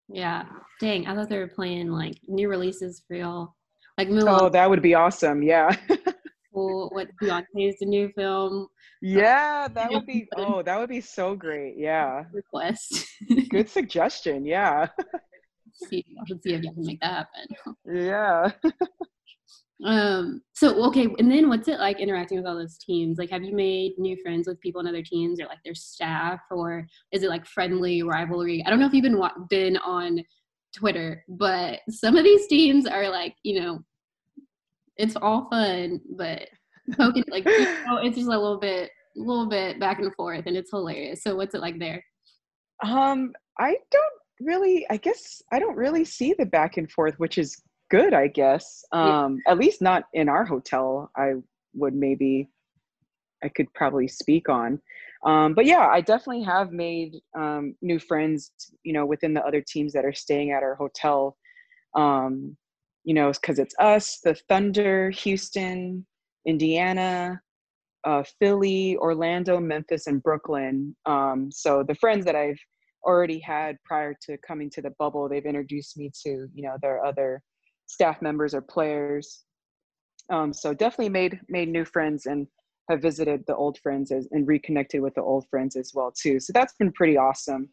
Yeah, 0.08 0.44
dang! 0.80 1.06
I 1.06 1.14
thought 1.14 1.28
they 1.28 1.38
were 1.38 1.48
playing 1.48 1.88
like 1.90 2.16
new 2.28 2.48
releases 2.48 3.02
for 3.08 3.16
y'all. 3.16 3.54
Like 3.96 4.08
Mulan. 4.08 4.40
Oh, 4.40 4.48
that 4.50 4.68
would 4.68 4.82
be 4.82 4.94
awesome! 4.94 5.42
Yeah. 5.42 5.74
cool. 6.54 6.90
What 6.92 7.08
Beyonce's 7.22 7.78
the 7.80 7.86
new 7.86 8.10
film? 8.14 8.68
Yeah, 9.00 9.66
that 9.68 9.90
would 9.92 10.06
be. 10.06 10.28
Oh, 10.36 10.62
that 10.62 10.78
would 10.78 10.90
be 10.90 11.00
so 11.00 11.34
great. 11.34 11.76
Yeah. 11.78 12.24
Request. 12.32 13.06
Good 13.48 13.70
suggestion. 13.70 14.44
Yeah 14.44 14.88
see, 15.74 16.04
I 16.20 16.26
should 16.26 16.42
see 16.42 16.54
if 16.54 16.64
you 16.64 16.72
can 16.72 16.86
make 16.86 17.00
that 17.00 17.26
happen. 17.26 17.76
Yeah. 17.86 18.50
um. 19.84 20.42
So 20.54 20.84
okay, 20.86 21.08
and 21.18 21.30
then 21.30 21.48
what's 21.48 21.68
it 21.68 21.80
like 21.80 22.00
interacting 22.00 22.38
with 22.38 22.46
all 22.46 22.56
those 22.56 22.78
teams? 22.78 23.18
Like, 23.18 23.30
have 23.30 23.42
you 23.42 23.54
made 23.54 23.92
new 23.98 24.16
friends 24.22 24.46
with 24.46 24.60
people 24.60 24.80
in 24.80 24.86
other 24.86 25.02
teams, 25.02 25.40
or 25.40 25.46
like 25.46 25.62
their 25.64 25.74
staff, 25.74 26.40
or 26.50 26.86
is 27.12 27.22
it 27.22 27.28
like 27.30 27.46
friendly 27.46 28.02
rivalry? 28.02 28.62
I 28.64 28.70
don't 28.70 28.78
know 28.78 28.86
if 28.86 28.92
you've 28.92 29.02
been 29.02 29.20
been 29.50 29.76
on 29.78 30.22
Twitter, 30.74 31.24
but 31.28 31.80
some 31.88 32.16
of 32.16 32.24
these 32.24 32.46
teams 32.46 32.86
are 32.86 33.08
like, 33.08 33.34
you 33.42 33.60
know, 33.60 33.80
it's 34.96 35.16
all 35.16 35.48
fun, 35.50 36.00
but 36.16 36.48
poking 36.96 37.24
like 37.28 37.44
you 37.46 37.64
know, 37.86 37.98
it's 37.98 38.16
just 38.16 38.28
a 38.28 38.30
little 38.30 38.58
bit, 38.58 38.90
a 39.16 39.20
little 39.20 39.48
bit 39.48 39.80
back 39.80 39.98
and 39.98 40.14
forth, 40.14 40.44
and 40.46 40.56
it's 40.56 40.70
hilarious. 40.70 41.22
So, 41.22 41.36
what's 41.36 41.54
it 41.54 41.60
like 41.60 41.78
there? 41.78 42.04
Um, 42.82 43.32
I 43.58 43.76
don't 43.90 44.12
really 44.40 44.86
i 44.90 44.96
guess 44.96 45.42
i 45.52 45.58
don't 45.58 45.76
really 45.76 46.04
see 46.04 46.34
the 46.38 46.46
back 46.46 46.76
and 46.76 46.90
forth 46.90 47.14
which 47.18 47.38
is 47.38 47.62
good 47.90 48.14
i 48.14 48.26
guess. 48.26 48.84
Um 48.92 49.40
yeah. 49.46 49.52
at 49.52 49.58
least 49.58 49.82
not 49.82 50.04
in 50.14 50.28
our 50.28 50.44
hotel 50.44 51.10
i 51.16 51.34
would 51.74 51.94
maybe 51.94 52.48
i 53.42 53.48
could 53.48 53.72
probably 53.74 54.08
speak 54.08 54.48
on. 54.48 54.80
Um 55.24 55.54
but 55.54 55.66
yeah 55.66 55.86
i 55.86 56.00
definitely 56.00 56.42
have 56.42 56.72
made 56.72 57.16
um 57.38 57.74
new 57.82 57.98
friends 57.98 58.52
you 58.82 58.92
know 58.92 59.06
within 59.06 59.34
the 59.34 59.44
other 59.44 59.62
teams 59.66 59.92
that 59.92 60.04
are 60.04 60.14
staying 60.14 60.50
at 60.52 60.62
our 60.62 60.74
hotel. 60.74 61.36
Um 61.94 62.56
you 63.04 63.14
know 63.14 63.30
because 63.32 63.58
it's 63.58 63.74
us 63.78 64.20
the 64.24 64.34
thunder 64.48 65.10
houston 65.10 66.06
indiana 66.46 67.40
uh, 68.04 68.22
philly 68.38 68.96
orlando 68.96 69.60
memphis 69.60 70.06
and 70.06 70.22
brooklyn. 70.22 70.96
Um 71.06 71.50
so 71.52 71.82
the 71.86 71.94
friends 71.94 72.24
that 72.24 72.34
i've 72.34 72.58
already 73.04 73.38
had 73.38 73.76
prior 73.84 74.14
to 74.26 74.36
coming 74.46 74.70
to 74.70 74.82
the 74.82 74.92
bubble. 74.98 75.28
They've 75.28 75.44
introduced 75.44 75.96
me 75.96 76.10
to, 76.24 76.48
you 76.54 76.62
know, 76.62 76.76
their 76.80 77.04
other 77.04 77.42
staff 77.86 78.20
members 78.22 78.54
or 78.54 78.62
players. 78.62 79.44
Um, 80.30 80.52
so 80.52 80.72
definitely 80.72 81.10
made 81.10 81.38
made 81.48 81.68
new 81.68 81.84
friends 81.84 82.26
and 82.26 82.46
have 82.90 83.02
visited 83.02 83.44
the 83.46 83.56
old 83.56 83.78
friends 83.78 84.10
as, 84.10 84.28
and 84.32 84.46
reconnected 84.46 85.00
with 85.00 85.14
the 85.14 85.22
old 85.22 85.46
friends 85.48 85.76
as 85.76 85.92
well 85.94 86.12
too. 86.12 86.40
So 86.40 86.52
that's 86.52 86.74
been 86.78 86.92
pretty 86.92 87.16
awesome. 87.16 87.68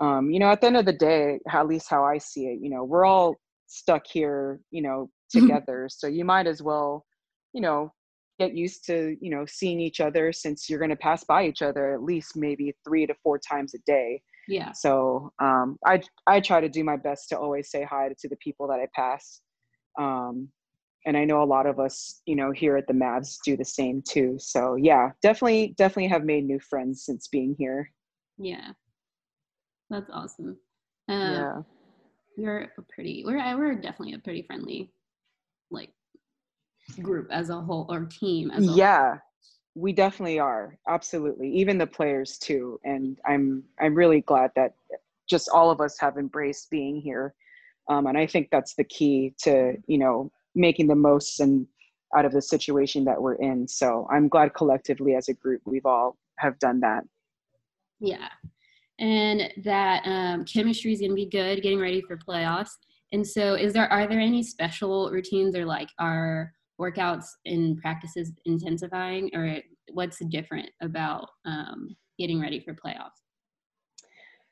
Um, 0.00 0.30
you 0.30 0.38
know, 0.38 0.50
at 0.50 0.60
the 0.60 0.68
end 0.68 0.76
of 0.76 0.86
the 0.86 0.92
day, 0.92 1.38
at 1.52 1.66
least 1.66 1.90
how 1.90 2.04
I 2.04 2.18
see 2.18 2.46
it, 2.46 2.60
you 2.60 2.70
know, 2.70 2.84
we're 2.84 3.04
all 3.04 3.36
stuck 3.66 4.06
here, 4.06 4.60
you 4.70 4.82
know, 4.82 5.10
together. 5.30 5.88
so 5.88 6.08
you 6.08 6.24
might 6.24 6.48
as 6.48 6.60
well, 6.62 7.04
you 7.52 7.60
know, 7.60 7.92
get 8.40 8.56
used 8.56 8.84
to, 8.86 9.16
you 9.20 9.30
know, 9.30 9.44
seeing 9.46 9.78
each 9.78 10.00
other 10.00 10.32
since 10.32 10.68
you're 10.68 10.78
going 10.78 10.90
to 10.90 10.96
pass 10.96 11.22
by 11.24 11.46
each 11.46 11.62
other 11.62 11.92
at 11.92 12.02
least 12.02 12.36
maybe 12.36 12.74
three 12.84 13.06
to 13.06 13.14
four 13.22 13.38
times 13.38 13.74
a 13.74 13.78
day 13.86 14.20
yeah. 14.48 14.72
So 14.72 15.32
um, 15.40 15.78
i 15.86 16.00
i 16.26 16.40
try 16.40 16.60
to 16.60 16.68
do 16.68 16.84
my 16.84 16.96
best 16.96 17.28
to 17.28 17.38
always 17.38 17.70
say 17.70 17.84
hi 17.84 18.08
to 18.18 18.28
the 18.28 18.36
people 18.36 18.66
that 18.68 18.80
i 18.80 18.86
pass 18.94 19.40
um, 19.98 20.48
and 21.06 21.16
i 21.16 21.24
know 21.24 21.42
a 21.42 21.44
lot 21.44 21.66
of 21.66 21.78
us 21.78 22.22
you 22.26 22.36
know 22.36 22.50
here 22.50 22.76
at 22.76 22.86
the 22.86 22.92
mavs 22.92 23.38
do 23.44 23.56
the 23.56 23.64
same 23.64 24.02
too. 24.06 24.36
So 24.38 24.76
yeah 24.76 25.10
definitely 25.22 25.74
definitely 25.76 26.08
have 26.08 26.24
made 26.24 26.44
new 26.44 26.60
friends 26.60 27.04
since 27.04 27.28
being 27.28 27.54
here. 27.58 27.90
Yeah. 28.38 28.72
That's 29.90 30.10
awesome. 30.12 30.56
Uh, 31.08 31.12
yeah. 31.12 31.52
you're 32.36 32.68
a 32.78 32.82
pretty 32.94 33.24
we're 33.26 33.58
we're 33.58 33.74
definitely 33.74 34.14
a 34.14 34.18
pretty 34.18 34.42
friendly 34.42 34.92
like 35.70 35.90
group 37.02 37.28
as 37.30 37.50
a 37.50 37.60
whole 37.60 37.86
or 37.90 38.06
team 38.06 38.50
as 38.50 38.66
yeah 38.76 39.16
we 39.74 39.92
definitely 39.92 40.38
are 40.38 40.76
absolutely 40.88 41.50
even 41.50 41.78
the 41.78 41.86
players 41.86 42.38
too 42.38 42.78
and 42.84 43.18
i'm 43.26 43.62
i'm 43.80 43.94
really 43.94 44.20
glad 44.22 44.50
that 44.56 44.74
just 45.28 45.48
all 45.48 45.70
of 45.70 45.80
us 45.80 45.98
have 45.98 46.18
embraced 46.18 46.70
being 46.70 47.00
here 47.00 47.34
um, 47.88 48.06
and 48.06 48.18
i 48.18 48.26
think 48.26 48.48
that's 48.50 48.74
the 48.74 48.84
key 48.84 49.32
to 49.38 49.74
you 49.86 49.98
know 49.98 50.30
making 50.54 50.86
the 50.86 50.94
most 50.94 51.40
and 51.40 51.66
out 52.16 52.24
of 52.24 52.32
the 52.32 52.42
situation 52.42 53.04
that 53.04 53.20
we're 53.20 53.34
in 53.34 53.66
so 53.68 54.08
i'm 54.10 54.28
glad 54.28 54.52
collectively 54.54 55.14
as 55.14 55.28
a 55.28 55.34
group 55.34 55.60
we've 55.64 55.86
all 55.86 56.16
have 56.38 56.58
done 56.58 56.80
that. 56.80 57.04
Yeah 58.00 58.28
and 59.00 59.52
that 59.64 60.02
um, 60.04 60.44
chemistry 60.44 60.92
is 60.92 61.00
going 61.00 61.10
to 61.10 61.14
be 61.14 61.26
good 61.26 61.62
getting 61.62 61.80
ready 61.80 62.02
for 62.02 62.16
playoffs 62.16 62.72
and 63.12 63.26
so 63.26 63.54
is 63.54 63.72
there 63.72 63.90
are 63.90 64.06
there 64.06 64.20
any 64.20 64.42
special 64.42 65.10
routines 65.10 65.56
or 65.56 65.64
like 65.64 65.88
are 65.98 66.52
workouts 66.80 67.26
and 67.44 67.78
practices 67.78 68.32
intensifying 68.46 69.30
or 69.34 69.58
what's 69.92 70.18
different 70.30 70.68
about 70.80 71.28
um, 71.44 71.94
getting 72.18 72.40
ready 72.40 72.60
for 72.60 72.74
playoffs 72.74 73.20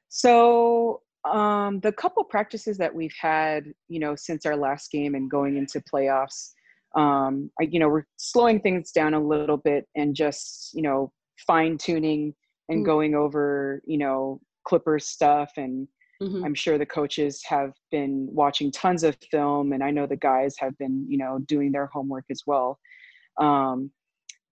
so 0.09 1.01
um, 1.31 1.81
the 1.81 1.93
couple 1.93 2.23
practices 2.25 2.79
that 2.79 2.95
we've 2.95 3.15
had 3.21 3.65
you 3.89 3.99
know 4.01 4.15
since 4.17 4.47
our 4.47 4.57
last 4.57 4.91
game 4.91 5.15
and 5.15 5.31
going 5.31 5.57
into 5.57 5.83
playoffs 5.93 6.53
um, 6.97 7.51
I, 7.61 7.65
you 7.65 7.81
know 7.81 7.89
we're 7.89 8.07
slowing 8.17 8.61
things 8.61 8.93
down 8.93 9.15
a 9.15 9.21
little 9.21 9.59
bit 9.59 9.87
and 9.95 10.15
just 10.15 10.71
you 10.75 10.83
know 10.83 11.13
fine 11.47 11.79
tuning 11.79 12.35
and 12.69 12.83
mm. 12.83 12.87
going 12.87 13.15
over 13.15 13.83
you 13.87 13.99
know 13.99 14.41
clippers 14.67 15.07
stuff 15.07 15.51
and 15.57 15.89
mm-hmm. 16.23 16.45
i'm 16.45 16.55
sure 16.55 16.79
the 16.79 16.87
coaches 16.87 17.43
have 17.45 17.73
been 17.91 18.29
watching 18.31 18.71
tons 18.71 19.03
of 19.03 19.17
film 19.31 19.73
and 19.73 19.83
i 19.83 19.91
know 19.91 20.07
the 20.07 20.17
guys 20.17 20.55
have 20.59 20.77
been 20.79 21.05
you 21.09 21.19
know 21.19 21.39
doing 21.47 21.73
their 21.73 21.87
homework 21.87 22.25
as 22.31 22.43
well 22.47 22.79
um, 23.41 23.91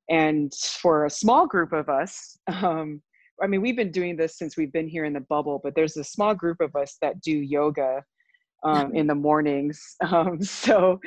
and 0.09 0.53
for 0.55 1.07
a 1.07 1.11
small 1.11 1.47
group 1.47 1.73
of 1.73 1.89
us 1.89 2.39
um, 2.63 3.01
i 3.43 3.47
mean 3.47 3.61
we've 3.61 3.77
been 3.77 3.91
doing 3.93 4.17
this 4.17 4.39
since 4.39 4.57
we've 4.57 4.73
been 4.73 4.89
here 4.89 5.05
in 5.05 5.13
the 5.13 5.21
bubble 5.21 5.61
but 5.63 5.75
there's 5.75 5.97
a 5.97 6.05
small 6.05 6.35
group 6.35 6.61
of 6.61 6.75
us 6.77 6.97
that 7.03 7.21
do 7.21 7.33
yoga 7.33 8.03
um, 8.65 8.95
in 8.95 9.07
the 9.07 9.15
mornings 9.15 9.97
um, 10.11 10.41
so 10.43 11.01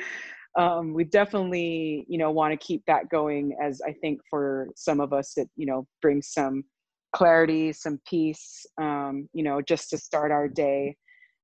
um, 0.58 0.92
we 0.92 1.04
definitely 1.04 2.04
you 2.08 2.18
know 2.18 2.30
want 2.30 2.52
to 2.52 2.66
keep 2.66 2.82
that 2.86 3.08
going 3.08 3.56
as 3.62 3.80
i 3.86 3.92
think 3.92 4.20
for 4.28 4.68
some 4.74 5.00
of 5.00 5.12
us 5.12 5.36
it 5.36 5.48
you 5.56 5.66
know 5.66 5.86
brings 6.02 6.28
some 6.28 6.64
clarity 7.12 7.72
some 7.72 8.00
peace 8.08 8.66
um, 8.80 9.28
you 9.32 9.42
know 9.42 9.60
just 9.60 9.90
to 9.90 9.98
start 9.98 10.30
our 10.30 10.48
day 10.48 10.96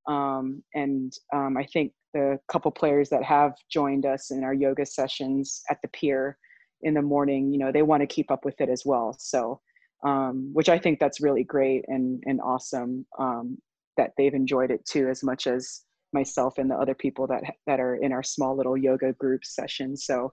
um, 0.09 0.63
and 0.75 1.13
um, 1.35 1.57
i 1.57 1.65
think 1.73 1.93
the 2.15 2.39
couple 2.49 2.71
players 2.71 3.09
that 3.11 3.23
have 3.23 3.53
joined 3.71 4.07
us 4.07 4.31
in 4.31 4.43
our 4.43 4.55
yoga 4.55 4.87
sessions 4.87 5.63
at 5.71 5.79
the 5.83 5.89
pier 5.89 6.39
in 6.83 6.95
the 6.95 7.03
morning 7.03 7.53
you 7.53 7.59
know 7.59 7.73
they 7.73 7.83
want 7.83 8.01
to 8.01 8.07
keep 8.07 8.31
up 8.31 8.45
with 8.45 8.61
it 8.61 8.69
as 8.69 8.83
well 8.85 9.15
so 9.19 9.61
um, 10.05 10.51
which 10.53 10.69
i 10.69 10.79
think 10.79 10.99
that's 10.99 11.21
really 11.21 11.45
great 11.45 11.85
and 11.89 12.23
and 12.27 12.41
awesome 12.41 13.05
um, 13.19 13.59
that 13.97 14.13
they've 14.17 14.35
enjoyed 14.35 14.71
it 14.71 14.85
too 14.85 15.09
as 15.09 15.23
much 15.23 15.47
as 15.47 15.83
myself 16.13 16.59
and 16.59 16.71
the 16.71 16.75
other 16.75 16.95
people 16.95 17.27
that 17.27 17.43
that 17.67 17.81
are 17.81 17.97
in 17.97 18.13
our 18.13 18.23
small 18.23 18.57
little 18.57 18.77
yoga 18.77 19.13
group 19.15 19.45
session. 19.45 19.97
So, 19.97 20.33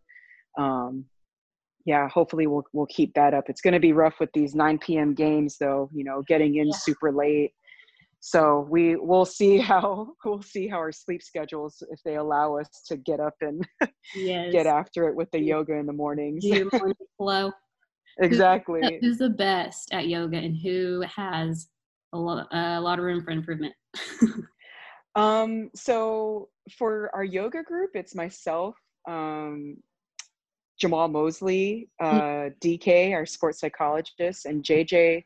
um, 0.57 1.05
yeah, 1.85 2.07
hopefully 2.09 2.47
we'll 2.47 2.63
we'll 2.73 2.87
keep 2.87 3.13
that 3.15 3.33
up. 3.33 3.45
It's 3.49 3.61
going 3.61 3.73
to 3.73 3.79
be 3.79 3.93
rough 3.93 4.15
with 4.19 4.29
these 4.33 4.55
9 4.55 4.79
p.m. 4.79 5.13
games, 5.13 5.57
though. 5.57 5.89
You 5.93 6.03
know, 6.03 6.23
getting 6.27 6.55
in 6.55 6.67
yeah. 6.67 6.75
super 6.75 7.11
late. 7.11 7.51
So 8.19 8.65
we 8.69 8.95
we'll 8.95 9.25
see 9.25 9.57
how 9.71 10.13
we'll 10.23 10.41
see 10.41 10.67
how 10.67 10.77
our 10.77 10.91
sleep 10.91 11.21
schedules 11.21 11.83
if 11.89 11.99
they 12.03 12.15
allow 12.15 12.57
us 12.57 12.69
to 12.87 12.97
get 12.97 13.19
up 13.19 13.35
and 13.41 13.67
yes. 14.15 14.51
get 14.51 14.65
after 14.65 15.07
it 15.07 15.15
with 15.15 15.29
the 15.31 15.39
yoga 15.39 15.73
in 15.73 15.85
the 15.85 15.93
mornings. 15.93 16.45
your 16.45 16.69
morning 16.73 16.95
flow. 17.17 17.51
exactly. 18.19 18.81
Who's, 18.81 18.91
who's 19.01 19.17
the 19.17 19.29
best 19.29 19.93
at 19.93 20.07
yoga 20.07 20.37
and 20.37 20.57
who 20.57 21.03
has 21.15 21.67
a 22.13 22.17
lot 22.17 22.47
a 22.51 22.79
lot 22.79 22.99
of 22.99 23.05
room 23.05 23.23
for 23.23 23.31
improvement? 23.31 23.73
Um, 25.15 25.69
so 25.75 26.49
for 26.77 27.11
our 27.13 27.23
yoga 27.23 27.63
group, 27.63 27.91
it's 27.93 28.15
myself, 28.15 28.75
um, 29.07 29.77
Jamahl 30.83 31.11
Mosley, 31.11 31.89
mm. 32.01 32.05
uh, 32.05 32.49
DK, 32.63 33.13
our 33.13 33.25
sports 33.25 33.59
psychologist, 33.59 34.45
and 34.45 34.63
JJ 34.63 35.23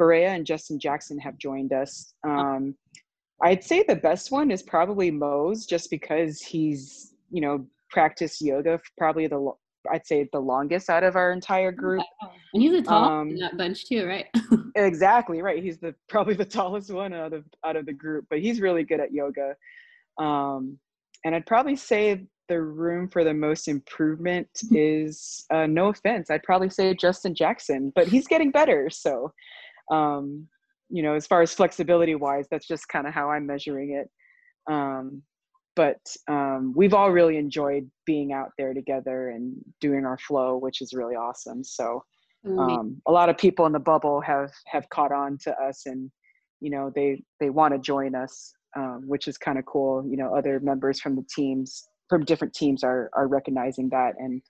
Barea 0.00 0.28
and 0.28 0.44
Justin 0.44 0.78
Jackson 0.78 1.18
have 1.18 1.38
joined 1.38 1.72
us. 1.72 2.14
Um, 2.26 2.74
I'd 3.42 3.64
say 3.64 3.84
the 3.86 3.96
best 3.96 4.30
one 4.30 4.50
is 4.50 4.62
probably 4.62 5.10
Mose, 5.10 5.66
just 5.66 5.90
because 5.90 6.40
he's, 6.40 7.14
you 7.30 7.40
know, 7.40 7.66
practiced 7.90 8.40
yoga 8.42 8.80
probably 8.98 9.26
the 9.26 9.52
I'd 9.92 10.06
say 10.06 10.28
the 10.32 10.40
longest 10.40 10.90
out 10.90 11.04
of 11.04 11.14
our 11.14 11.32
entire 11.32 11.70
group. 11.70 12.02
And 12.52 12.62
he's 12.62 12.72
the 12.72 12.82
tallest 12.82 13.10
um, 13.10 13.28
in 13.30 13.36
that 13.36 13.56
bunch 13.56 13.86
too, 13.86 14.04
right? 14.04 14.26
exactly 14.74 15.42
right. 15.42 15.62
He's 15.62 15.78
the 15.78 15.94
probably 16.08 16.34
the 16.34 16.44
tallest 16.58 16.90
one 16.90 17.12
out 17.12 17.32
of 17.32 17.44
out 17.64 17.76
of 17.76 17.86
the 17.86 17.92
group, 17.92 18.26
but 18.28 18.40
he's 18.40 18.60
really 18.60 18.82
good 18.82 19.00
at 19.00 19.12
yoga. 19.12 19.54
Um, 20.18 20.78
and 21.24 21.34
I'd 21.34 21.46
probably 21.46 21.76
say 21.76 22.26
the 22.48 22.60
room 22.60 23.08
for 23.08 23.24
the 23.24 23.34
most 23.34 23.68
improvement 23.68 24.48
is 24.70 25.44
uh, 25.50 25.66
no 25.66 25.88
offense. 25.88 26.30
I'd 26.30 26.42
probably 26.42 26.70
say 26.70 26.94
Justin 26.94 27.34
Jackson, 27.34 27.92
but 27.94 28.08
he's 28.08 28.26
getting 28.26 28.50
better. 28.50 28.88
So, 28.90 29.32
um, 29.90 30.46
you 30.88 31.02
know, 31.02 31.14
as 31.14 31.26
far 31.26 31.42
as 31.42 31.52
flexibility 31.52 32.14
wise, 32.14 32.46
that's 32.50 32.66
just 32.66 32.88
kind 32.88 33.06
of 33.06 33.14
how 33.14 33.30
I'm 33.30 33.46
measuring 33.46 33.92
it. 33.92 34.10
Um, 34.72 35.22
but 35.76 36.00
um, 36.26 36.72
we've 36.74 36.94
all 36.94 37.12
really 37.12 37.36
enjoyed 37.36 37.88
being 38.06 38.32
out 38.32 38.50
there 38.58 38.74
together 38.74 39.28
and 39.28 39.54
doing 39.80 40.04
our 40.04 40.18
flow 40.18 40.56
which 40.56 40.80
is 40.80 40.92
really 40.94 41.14
awesome 41.14 41.62
so 41.62 42.02
um, 42.58 43.02
a 43.06 43.12
lot 43.12 43.28
of 43.28 43.36
people 43.36 43.66
in 43.66 43.72
the 43.72 43.78
bubble 43.78 44.20
have 44.20 44.50
have 44.66 44.88
caught 44.88 45.12
on 45.12 45.36
to 45.36 45.52
us 45.60 45.82
and 45.86 46.10
you 46.60 46.70
know 46.70 46.90
they 46.94 47.22
they 47.40 47.50
want 47.50 47.74
to 47.74 47.78
join 47.78 48.14
us 48.14 48.52
um, 48.76 49.02
which 49.06 49.28
is 49.28 49.36
kind 49.36 49.58
of 49.58 49.66
cool 49.66 50.04
you 50.08 50.16
know 50.16 50.34
other 50.34 50.58
members 50.60 51.00
from 51.00 51.14
the 51.14 51.24
teams 51.28 51.88
from 52.08 52.24
different 52.24 52.54
teams 52.54 52.84
are 52.84 53.10
are 53.12 53.28
recognizing 53.28 53.88
that 53.88 54.14
and 54.18 54.42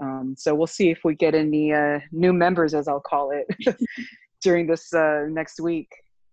um, 0.00 0.34
so 0.38 0.54
we'll 0.54 0.68
see 0.68 0.90
if 0.90 1.00
we 1.04 1.14
get 1.14 1.34
any 1.34 1.72
uh, 1.72 1.98
new 2.12 2.32
members 2.32 2.74
as 2.74 2.88
i'll 2.88 3.00
call 3.00 3.30
it 3.30 3.76
during 4.42 4.66
this 4.66 4.92
uh, 4.94 5.24
next 5.28 5.60
week 5.60 5.90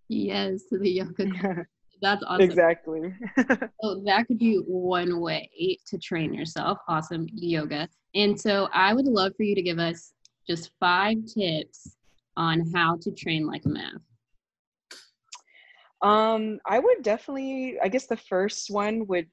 yes 0.08 0.64
the 0.72 0.90
yoga 0.90 1.66
That's 2.02 2.24
awesome. 2.24 2.42
Exactly. 2.42 3.14
so 3.82 4.02
that 4.06 4.26
could 4.28 4.38
be 4.38 4.58
one 4.68 5.20
way 5.20 5.50
to 5.88 5.98
train 5.98 6.34
yourself. 6.34 6.78
Awesome 6.88 7.28
yoga. 7.34 7.88
And 8.14 8.40
so 8.40 8.70
I 8.74 8.94
would 8.94 9.06
love 9.06 9.34
for 9.36 9.44
you 9.44 9.56
to 9.56 9.62
give 9.62 9.80
us 9.80 10.14
just 10.48 10.72
five 10.80 11.18
tips 11.26 11.96
on 12.38 12.72
how 12.74 12.98
to 13.02 13.12
train 13.12 13.48
like 13.48 13.64
a 13.66 13.70
Mav. 13.70 14.02
Um, 16.02 16.60
I 16.66 16.80
would 16.80 17.02
definitely, 17.02 17.78
I 17.82 17.88
guess 17.88 18.06
the 18.06 18.18
first 18.18 18.70
one 18.70 19.08
would 19.08 19.28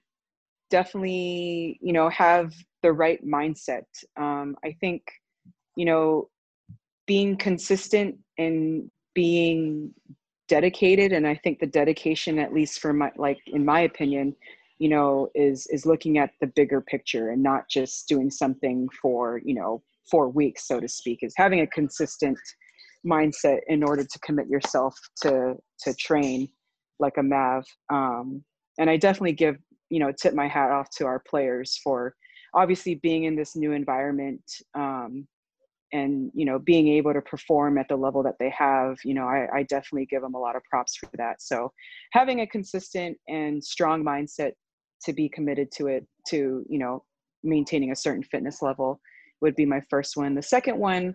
definitely, 0.72 1.78
you 1.82 1.92
know, 1.92 2.08
have 2.08 2.54
the 2.82 2.92
right 2.92 3.24
mindset. 3.24 3.85
Um, 4.18 4.56
I 4.64 4.72
think, 4.80 5.02
you 5.76 5.85
know, 5.85 6.30
being 7.06 7.37
consistent 7.37 8.16
and 8.38 8.90
being 9.14 9.92
dedicated 10.48 11.12
and 11.12 11.26
i 11.26 11.35
think 11.42 11.58
the 11.58 11.66
dedication 11.66 12.38
at 12.38 12.52
least 12.52 12.78
for 12.80 12.92
my 12.92 13.11
like 13.16 13.38
in 13.46 13.64
my 13.64 13.80
opinion 13.80 14.35
you 14.78 14.88
know 14.88 15.28
is 15.35 15.66
is 15.68 15.87
looking 15.87 16.18
at 16.18 16.30
the 16.40 16.46
bigger 16.48 16.80
picture 16.80 17.30
and 17.30 17.42
not 17.42 17.62
just 17.70 18.06
doing 18.08 18.30
something 18.30 18.88
for 19.00 19.40
you 19.44 19.54
know 19.54 19.82
four 20.11 20.28
weeks 20.28 20.66
so 20.66 20.78
to 20.80 20.88
speak 20.88 21.20
is 21.22 21.32
having 21.37 21.61
a 21.61 21.66
consistent 21.68 22.38
mindset 23.06 23.61
in 23.68 23.82
order 23.82 24.04
to 24.04 24.18
commit 24.18 24.48
yourself 24.48 24.94
to 25.16 25.54
to 25.78 25.94
train 25.94 26.48
like 26.98 27.16
a 27.18 27.22
mav 27.22 27.64
um, 27.90 28.42
and 28.78 28.90
i 28.90 28.96
definitely 28.96 29.32
give 29.32 29.56
you 29.92 30.00
know 30.00 30.11
tip 30.11 30.35
my 30.35 30.48
hat 30.48 30.70
off 30.70 30.88
to 30.88 31.05
our 31.05 31.20
players 31.28 31.78
for 31.85 32.14
obviously 32.55 32.94
being 32.96 33.24
in 33.24 33.37
this 33.37 33.55
new 33.55 33.72
environment 33.72 34.42
um, 34.74 35.28
and 35.92 36.31
you 36.35 36.46
know 36.46 36.59
being 36.59 36.88
able 36.88 37.12
to 37.12 37.20
perform 37.20 37.76
at 37.76 37.87
the 37.88 37.96
level 37.96 38.22
that 38.22 38.38
they 38.40 38.48
have 38.48 38.96
you 39.05 39.12
know 39.12 39.26
I, 39.26 39.46
I, 39.55 39.62
definitely 39.64 40.07
give 40.07 40.22
them 40.22 40.35
a 40.35 40.38
lot 40.38 40.57
of 40.57 40.64
props 40.64 40.96
for 40.96 41.11
that. 41.18 41.42
So 41.42 41.70
having 42.12 42.40
a 42.40 42.46
consistent 42.46 43.18
and 43.28 43.62
strong 43.62 44.02
mindset 44.02 44.52
to 45.05 45.12
be 45.12 45.28
committed 45.28 45.70
to 45.72 45.88
it 45.88 46.07
to 46.28 46.64
you 46.68 46.78
know 46.78 47.05
maintaining 47.44 47.92
a 47.92 47.96
certain 47.96 48.22
fitness 48.22 48.62
level 48.62 48.98
would 49.42 49.55
be 49.57 49.66
my 49.66 49.83
first 49.90 50.16
one. 50.16 50.35
The 50.35 50.42
second 50.42 50.78
one 50.78 51.14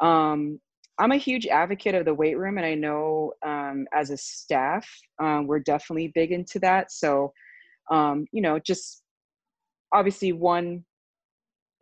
um, 0.00 0.58
i'm 0.98 1.12
a 1.12 1.16
huge 1.16 1.46
advocate 1.46 1.94
of 1.94 2.06
the 2.06 2.14
weight 2.14 2.38
room 2.38 2.56
and 2.56 2.66
i 2.66 2.74
know 2.74 3.32
um, 3.44 3.86
as 3.92 4.10
a 4.10 4.16
staff 4.16 4.86
um, 5.22 5.46
we're 5.46 5.58
definitely 5.58 6.10
big 6.14 6.32
into 6.32 6.58
that. 6.58 6.90
So 6.90 7.32
um, 7.90 8.26
you 8.32 8.42
know 8.42 8.58
just 8.58 9.02
obviously 9.92 10.32
one 10.32 10.84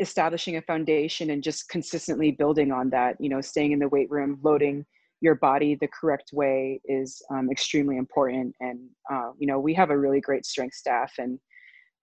establishing 0.00 0.56
a 0.56 0.62
foundation 0.62 1.30
and 1.30 1.42
just 1.42 1.68
consistently 1.68 2.32
building 2.32 2.72
on 2.72 2.90
that 2.90 3.16
you 3.20 3.28
know 3.28 3.40
staying 3.40 3.72
in 3.72 3.78
the 3.78 3.88
weight 3.88 4.10
room 4.10 4.38
loading 4.42 4.84
your 5.24 5.34
body 5.36 5.76
the 5.80 5.88
correct 5.88 6.30
way 6.32 6.80
is 6.84 7.22
um, 7.30 7.48
extremely 7.50 7.96
important. 7.96 8.54
And 8.60 8.78
uh, 9.12 9.30
you 9.38 9.46
know 9.46 9.58
we 9.58 9.74
have 9.74 9.90
a 9.90 9.98
really 9.98 10.20
great 10.20 10.44
strength 10.44 10.74
staff 10.74 11.12
and 11.18 11.38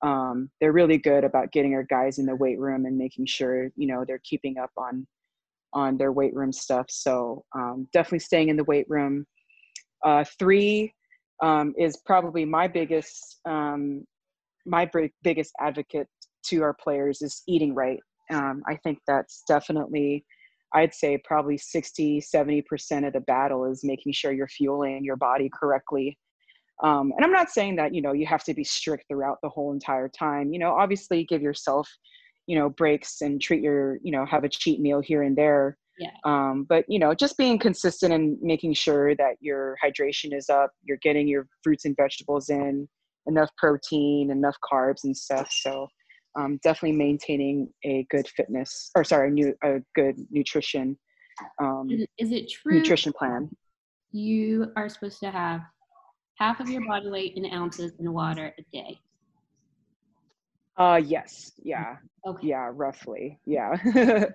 um, 0.01 0.49
they're 0.59 0.71
really 0.71 0.97
good 0.97 1.23
about 1.23 1.51
getting 1.51 1.75
our 1.75 1.83
guys 1.83 2.17
in 2.17 2.25
the 2.25 2.35
weight 2.35 2.59
room 2.59 2.85
and 2.85 2.97
making 2.97 3.27
sure 3.27 3.69
you 3.75 3.87
know 3.87 4.03
they're 4.05 4.21
keeping 4.23 4.57
up 4.57 4.71
on 4.75 5.05
on 5.73 5.97
their 5.97 6.11
weight 6.11 6.33
room 6.33 6.51
stuff. 6.51 6.87
So 6.89 7.45
um, 7.55 7.87
definitely 7.93 8.19
staying 8.19 8.49
in 8.49 8.57
the 8.57 8.63
weight 8.65 8.87
room. 8.89 9.25
Uh, 10.03 10.25
three 10.39 10.93
um, 11.41 11.73
is 11.77 11.97
probably 12.05 12.45
my 12.45 12.67
biggest 12.67 13.39
um, 13.45 14.05
my 14.65 14.89
biggest 15.23 15.51
advocate 15.59 16.07
to 16.45 16.61
our 16.61 16.73
players 16.73 17.21
is 17.21 17.43
eating 17.47 17.73
right. 17.73 17.99
Um, 18.31 18.61
I 18.67 18.75
think 18.77 18.99
that's 19.07 19.43
definitely, 19.47 20.25
I'd 20.73 20.93
say 20.93 21.19
probably 21.23 21.57
60, 21.57 22.21
70% 22.21 23.07
of 23.07 23.13
the 23.13 23.19
battle 23.21 23.65
is 23.65 23.83
making 23.83 24.13
sure 24.13 24.31
you're 24.31 24.47
fueling 24.47 25.03
your 25.03 25.17
body 25.17 25.49
correctly. 25.53 26.17
Um, 26.83 27.11
and 27.15 27.23
I'm 27.23 27.31
not 27.31 27.51
saying 27.51 27.75
that, 27.75 27.93
you 27.93 28.01
know, 28.01 28.13
you 28.13 28.25
have 28.25 28.43
to 28.45 28.53
be 28.53 28.63
strict 28.63 29.05
throughout 29.07 29.37
the 29.43 29.49
whole 29.49 29.73
entire 29.73 30.09
time. 30.09 30.51
You 30.51 30.59
know, 30.59 30.71
obviously 30.71 31.23
give 31.25 31.41
yourself, 31.41 31.87
you 32.47 32.57
know, 32.57 32.69
breaks 32.69 33.21
and 33.21 33.39
treat 33.39 33.61
your, 33.61 33.97
you 34.01 34.11
know, 34.11 34.25
have 34.25 34.43
a 34.43 34.49
cheat 34.49 34.79
meal 34.79 34.99
here 34.99 35.21
and 35.21 35.37
there. 35.37 35.77
Yeah. 36.01 36.09
Um, 36.23 36.65
but 36.67 36.83
you 36.87 36.97
know, 36.97 37.13
just 37.13 37.37
being 37.37 37.59
consistent 37.59 38.11
and 38.11 38.37
making 38.41 38.73
sure 38.73 39.15
that 39.15 39.35
your 39.39 39.75
hydration 39.83 40.35
is 40.35 40.49
up, 40.49 40.71
you're 40.83 40.97
getting 40.97 41.27
your 41.27 41.47
fruits 41.63 41.85
and 41.85 41.95
vegetables 41.95 42.49
in, 42.49 42.89
enough 43.27 43.51
protein, 43.57 44.31
enough 44.31 44.55
carbs 44.71 45.03
and 45.03 45.15
stuff. 45.15 45.49
So 45.51 45.87
um, 46.35 46.59
definitely 46.63 46.97
maintaining 46.97 47.69
a 47.85 48.07
good 48.09 48.27
fitness 48.27 48.89
or 48.95 49.03
sorry, 49.03 49.27
a, 49.27 49.31
new, 49.31 49.53
a 49.63 49.79
good 49.93 50.15
nutrition. 50.31 50.97
Um, 51.61 51.87
is, 51.91 52.01
it, 52.01 52.09
is 52.17 52.31
it 52.31 52.49
true? 52.49 52.79
Nutrition 52.79 53.13
plan. 53.13 53.49
You 54.11 54.71
are 54.75 54.89
supposed 54.89 55.19
to 55.19 55.29
have 55.29 55.61
half 56.41 56.59
of 56.59 56.67
your 56.67 56.85
body 56.87 57.09
weight 57.09 57.33
in 57.35 57.45
ounces 57.53 57.93
in 57.99 58.11
water 58.11 58.53
a 58.57 58.63
day? 58.75 58.99
Uh, 60.77 61.01
yes. 61.03 61.51
Yeah. 61.61 61.97
Okay. 62.25 62.47
Yeah, 62.47 62.69
roughly. 62.73 63.39
Yeah. 63.45 63.75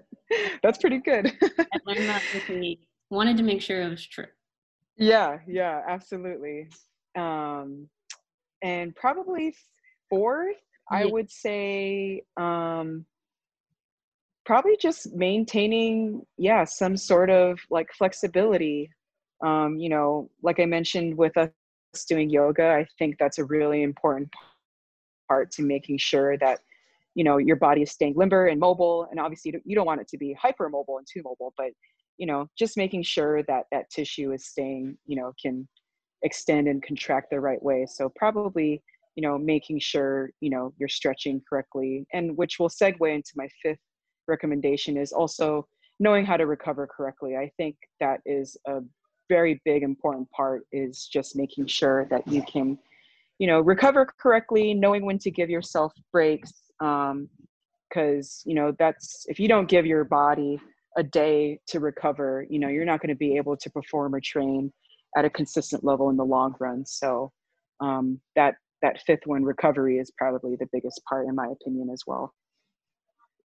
That's 0.62 0.78
pretty 0.78 0.98
good. 0.98 1.36
I 1.42 1.78
learned 1.86 2.08
that 2.08 2.22
this 2.32 2.48
week. 2.48 2.86
Wanted 3.10 3.36
to 3.36 3.42
make 3.42 3.62
sure 3.62 3.80
it 3.82 3.88
was 3.88 4.04
true. 4.06 4.26
yeah, 4.96 5.38
yeah, 5.46 5.82
absolutely. 5.88 6.68
Um, 7.16 7.88
and 8.62 8.94
probably 8.96 9.54
fourth, 10.10 10.56
I 10.90 11.04
would 11.04 11.30
say, 11.30 12.22
um, 12.36 13.04
probably 14.44 14.76
just 14.80 15.14
maintaining, 15.14 16.24
yeah, 16.38 16.64
some 16.64 16.96
sort 16.96 17.30
of 17.30 17.58
like 17.70 17.92
flexibility. 17.92 18.90
Um, 19.44 19.78
you 19.78 19.88
know, 19.88 20.30
like 20.42 20.60
I 20.60 20.64
mentioned 20.64 21.16
with 21.16 21.36
us 21.36 21.50
doing 22.08 22.30
yoga, 22.30 22.68
I 22.68 22.86
think 22.98 23.16
that's 23.18 23.38
a 23.38 23.44
really 23.44 23.82
important 23.82 24.30
part 25.28 25.50
to 25.52 25.62
making 25.62 25.98
sure 25.98 26.36
that 26.38 26.60
you 27.14 27.24
know 27.24 27.38
your 27.38 27.56
body 27.56 27.82
is 27.82 27.90
staying 27.90 28.14
limber 28.16 28.46
and 28.46 28.60
mobile. 28.60 29.06
And 29.10 29.18
obviously 29.20 29.54
you 29.64 29.74
don't- 29.74 29.86
want 29.86 30.00
it 30.00 30.08
to 30.08 30.18
be 30.18 30.36
hypermobile 30.42 30.98
and 30.98 31.06
too 31.10 31.22
mobile 31.24 31.52
but 31.56 31.70
you 32.18 32.26
know 32.26 32.48
just 32.58 32.76
making 32.76 33.02
sure 33.02 33.42
that 33.44 33.64
that 33.72 33.90
tissue 33.90 34.32
is 34.32 34.46
staying 34.46 34.96
you 35.06 35.16
know 35.16 35.32
can 35.40 35.66
extend 36.22 36.68
and 36.68 36.82
contract 36.82 37.30
the 37.30 37.40
right 37.40 37.62
way. 37.62 37.86
So 37.88 38.10
probably 38.16 38.82
you 39.16 39.22
know 39.22 39.38
making 39.38 39.78
sure 39.80 40.30
you 40.40 40.50
know 40.50 40.72
you're 40.78 40.88
stretching 40.88 41.42
correctly. 41.48 42.06
And 42.12 42.36
which 42.36 42.58
will 42.58 42.68
segue 42.68 43.14
into 43.14 43.32
my 43.36 43.48
fifth 43.62 43.78
recommendation 44.28 44.96
is 44.96 45.12
also 45.12 45.66
knowing 46.00 46.26
how 46.26 46.36
to 46.36 46.46
recover 46.46 46.86
correctly. 46.86 47.36
I 47.36 47.50
think 47.56 47.76
that 48.00 48.20
is 48.26 48.56
a 48.66 48.80
very 49.28 49.60
big 49.64 49.82
important 49.82 50.30
part 50.30 50.66
is 50.72 51.06
just 51.06 51.36
making 51.36 51.66
sure 51.66 52.06
that 52.10 52.26
you 52.28 52.42
can 52.42 52.78
you 53.38 53.46
know 53.46 53.60
recover 53.60 54.06
correctly 54.18 54.74
knowing 54.74 55.04
when 55.04 55.18
to 55.18 55.30
give 55.30 55.50
yourself 55.50 55.92
breaks 56.12 56.52
um 56.80 57.28
because 57.88 58.42
you 58.46 58.54
know 58.54 58.74
that's 58.78 59.24
if 59.28 59.38
you 59.38 59.48
don't 59.48 59.68
give 59.68 59.86
your 59.86 60.04
body 60.04 60.60
a 60.96 61.02
day 61.02 61.58
to 61.66 61.80
recover 61.80 62.46
you 62.48 62.58
know 62.58 62.68
you're 62.68 62.84
not 62.84 63.00
going 63.00 63.08
to 63.08 63.18
be 63.18 63.36
able 63.36 63.56
to 63.56 63.70
perform 63.70 64.14
or 64.14 64.20
train 64.20 64.72
at 65.16 65.24
a 65.24 65.30
consistent 65.30 65.84
level 65.84 66.10
in 66.10 66.16
the 66.16 66.24
long 66.24 66.54
run 66.60 66.84
so 66.84 67.30
um 67.80 68.20
that 68.34 68.54
that 68.82 69.00
fifth 69.06 69.26
one 69.26 69.42
recovery 69.42 69.98
is 69.98 70.10
probably 70.16 70.56
the 70.56 70.68
biggest 70.72 71.00
part 71.08 71.26
in 71.26 71.34
my 71.34 71.48
opinion 71.48 71.90
as 71.90 72.02
well 72.06 72.32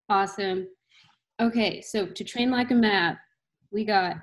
Awesome. 0.10 0.68
Okay, 1.42 1.80
so 1.80 2.06
to 2.06 2.24
train 2.26 2.52
like 2.52 2.72
a 2.72 2.76
Mav, 2.76 3.16
we 3.72 3.86
got 3.86 4.18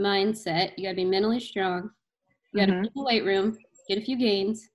mindset. 0.00 0.70
You 0.78 0.84
got 0.84 0.90
to 0.90 0.96
be 0.96 1.04
mentally 1.04 1.38
strong. 1.38 1.90
You 2.52 2.60
got 2.60 2.66
to 2.66 2.72
Mhm. 2.72 2.80
be 2.80 2.86
in 2.88 2.92
the 2.94 3.04
weight 3.04 3.24
room, 3.26 3.58
get 3.86 3.98
a 3.98 4.00
few 4.00 4.16
gains. 4.16 4.70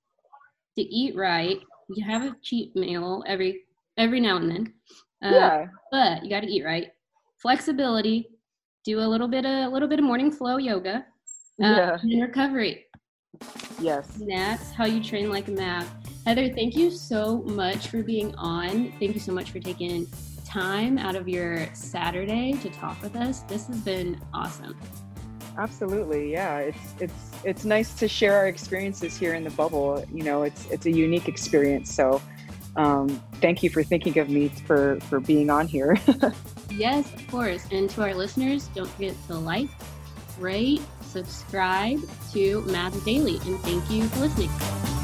To 0.80 0.86
eat 0.86 1.14
right, 1.14 1.60
you 1.90 2.06
have 2.06 2.24
a 2.24 2.34
cheat 2.42 2.74
meal 2.74 3.22
every 3.28 3.64
every 3.98 4.22
now 4.22 4.38
and 4.38 4.50
then. 4.50 4.74
Uh, 5.22 5.36
yeah 5.36 5.66
but 5.92 6.24
you 6.24 6.30
got 6.30 6.40
to 6.40 6.48
eat 6.48 6.64
right. 6.64 6.88
Flexibility. 7.42 8.30
Do 8.86 9.02
a 9.02 9.08
little 9.08 9.28
bit 9.28 9.46
of 9.46 9.52
a 9.52 9.68
little 9.68 9.90
bit 9.90 10.00
of 10.00 10.06
morning 10.06 10.32
flow 10.32 10.56
yoga. 10.56 11.06
Uh, 11.62 11.68
Yeah. 11.68 11.98
And 12.02 12.22
recovery. 12.22 12.86
yes 13.82 14.16
And 14.22 14.32
that's 14.32 14.72
how 14.72 14.86
you 14.86 15.04
train 15.04 15.30
like 15.30 15.50
a 15.50 15.52
Mav. 15.52 15.86
Heather, 16.26 16.48
thank 16.48 16.78
you 16.78 16.92
so 16.92 17.40
much 17.40 17.88
for 17.88 18.02
being 18.02 18.34
on. 18.36 18.94
Thank 19.00 19.16
you 19.16 19.20
so 19.20 19.34
much 19.34 19.52
for 19.52 19.60
taking 19.60 20.08
time 20.46 20.98
out 20.98 21.18
of 21.18 21.28
your 21.28 21.68
Saturday 21.76 22.54
to 22.62 22.70
talk 22.70 23.02
with 23.02 23.18
us. 23.18 23.42
This 23.42 23.68
has 23.68 23.82
been 23.82 24.18
awesome. 24.34 24.80
Absolutely 25.60 26.32
yeah 26.32 26.60
it's 26.60 26.94
it's 27.00 27.32
it's 27.44 27.66
nice 27.66 27.94
to 27.96 28.08
share 28.08 28.36
our 28.36 28.48
experiences 28.48 29.18
here 29.18 29.34
in 29.34 29.44
the 29.44 29.52
bubble 29.52 30.04
you 30.12 30.24
know 30.24 30.44
it's 30.44 30.66
it's 30.72 30.86
a 30.86 30.92
unique 30.92 31.28
experience 31.28 31.94
so 31.94 32.22
um, 32.76 33.10
thank 33.42 33.62
you 33.62 33.70
for 33.70 33.84
thinking 33.84 34.18
of 34.20 34.30
me 34.30 34.48
for 34.48 35.00
for 35.02 35.20
being 35.20 35.50
on 35.50 35.68
here 35.68 35.98
Yes, 36.72 37.14
of 37.14 37.28
course. 37.28 37.66
And 37.72 37.90
to 37.92 38.04
our 38.04 38.14
listeners, 38.14 38.68
don't 38.70 38.90
forget 38.90 39.16
to 39.28 39.36
like, 39.36 39.70
rate, 40.40 40.82
subscribe 41.02 42.00
to 42.32 42.62
Mavs 42.64 43.04
Daily. 43.04 43.38
And 43.46 43.60
thank 43.62 43.90
you 43.90 44.08
for 44.10 44.20
listening. 44.22 44.99